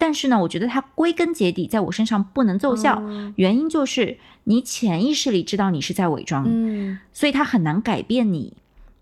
[0.00, 3.02] 但是呢，我觉得它归根结底在我身上不能奏效，
[3.36, 8.54] 原因就是你潜意识里知道你是在伪装，嗯，所以它很难改变你。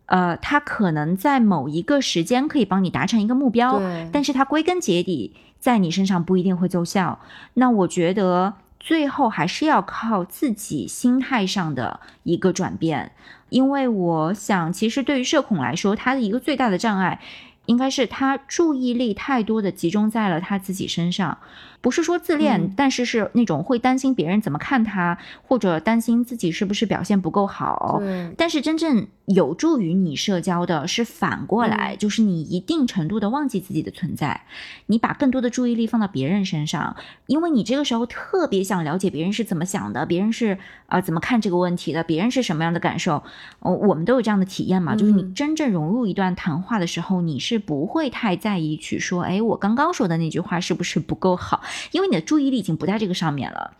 [0.07, 3.81] 呃，它可能在某一个时间可以帮你达成一个目标，
[4.11, 7.21] 但是它归根结底在你身上不一定会奏效。
[7.55, 13.13] 那我觉得最后还是要靠自己心态上的一个转变，
[13.51, 17.21] 因为我想，其实对于社恐来说，它的一个最大的障碍。
[17.69, 21.37] 应该是他注意力太多的集中在了他自己身上，
[21.81, 25.17] 不是说自恋，但是是那种会担心别人怎么看他，
[25.47, 28.03] 或者担心自己是不是表现不够好。
[28.37, 34.43] 但是真正有助于你社交的是反过来，就是你一定程度的忘记自己的存在，
[34.87, 43.23] 你把更多的注意力放到别人身上，因为你这个时候特别想了解别人是怎么想的，别人是啊怎么看这个问题的，别人是什么样的感受。
[43.61, 47.59] 哦，我们都有这样的体验嘛，就是你真正融入一段谈话的时候，你是。
[47.69, 51.61] 不会太在意去说，哎，我刚刚说的那句话是不是不够好？
[51.93, 53.73] 因为你的注意力已经不在这个上面了。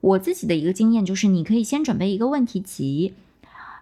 [0.00, 3.14] 我自己的一个经验就是，你可以先准备一个问题集，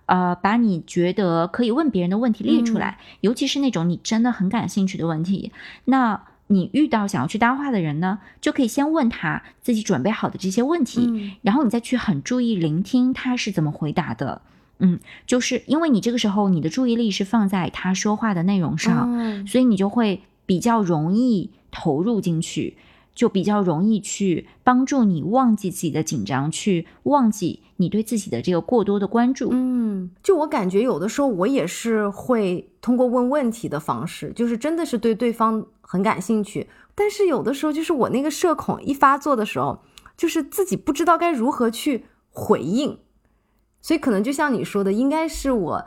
[0.06, 5.52] 呃，把你觉得可以问别人的问题列出来，尤其是那种你真的很感兴趣的问题。
[5.84, 14.40] 那你遇到想要去搭话的人呢，就可以先问他自己准备好的这些问题，然后你再去很注意聆听他是怎么回答的。
[14.78, 22.76] 嗯，就是因为你这个时候你的注意力是放在他说话的内容上，所以你就会比较容易投入进去，
[23.16, 29.48] 就比较容易去帮助你忘记自己的紧张，去忘记你对自己的这个过多的关注。
[29.50, 39.80] 嗯，就我感觉有的时候我也是会通过问问题的方式，就是真的是对对方很感兴趣，但是有的时候就是我那个社恐一发作的时候，
[40.16, 42.98] 就是自己不知道该如何去回应。
[43.80, 45.86] 所以可能就像你说的，应该是我，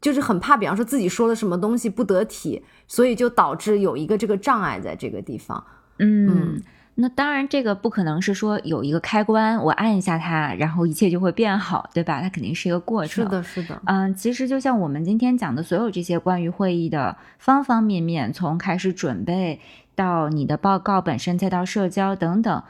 [0.00, 5.64] 就是很怕，比方说自己说了什么东西不得体，所以就导致有一个这个障碍在这个地方。
[6.00, 6.60] 嗯，
[6.94, 12.20] 那当然这个不可能是说有一个开关，我按一下它，然后一切就会变好，对吧？
[12.20, 13.24] 它肯定是一个过程。
[13.24, 13.80] 是的，是的。
[13.84, 19.60] 嗯，其实就像我们今天讲的所有这些关于会议的方方面面，从开始准备
[19.94, 22.62] 到你的报告本身，再到社交等等。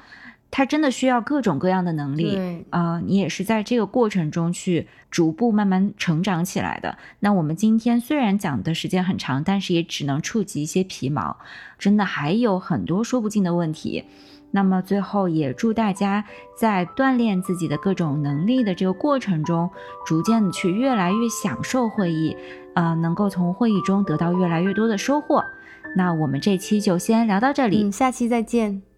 [0.51, 3.01] 它真的需要各种各样的能力啊！
[3.01, 6.99] 你也是在这个过程中去逐步慢慢成长起来的。
[7.21, 11.37] 那我们今天虽然讲的时间很长，但是也只能触及一些皮毛，
[11.79, 14.05] 真的还有很多说不尽的问题。
[14.53, 16.25] 那么最后也祝大家
[16.59, 19.71] 在锻炼自己的各种能力的这个过程中，
[20.05, 22.37] 逐渐的去越来越享受会议，
[22.75, 25.45] 呃，能够从会议中得到越来越多的收获。
[25.95, 28.90] 那我们这期就先聊到这里，下期再见。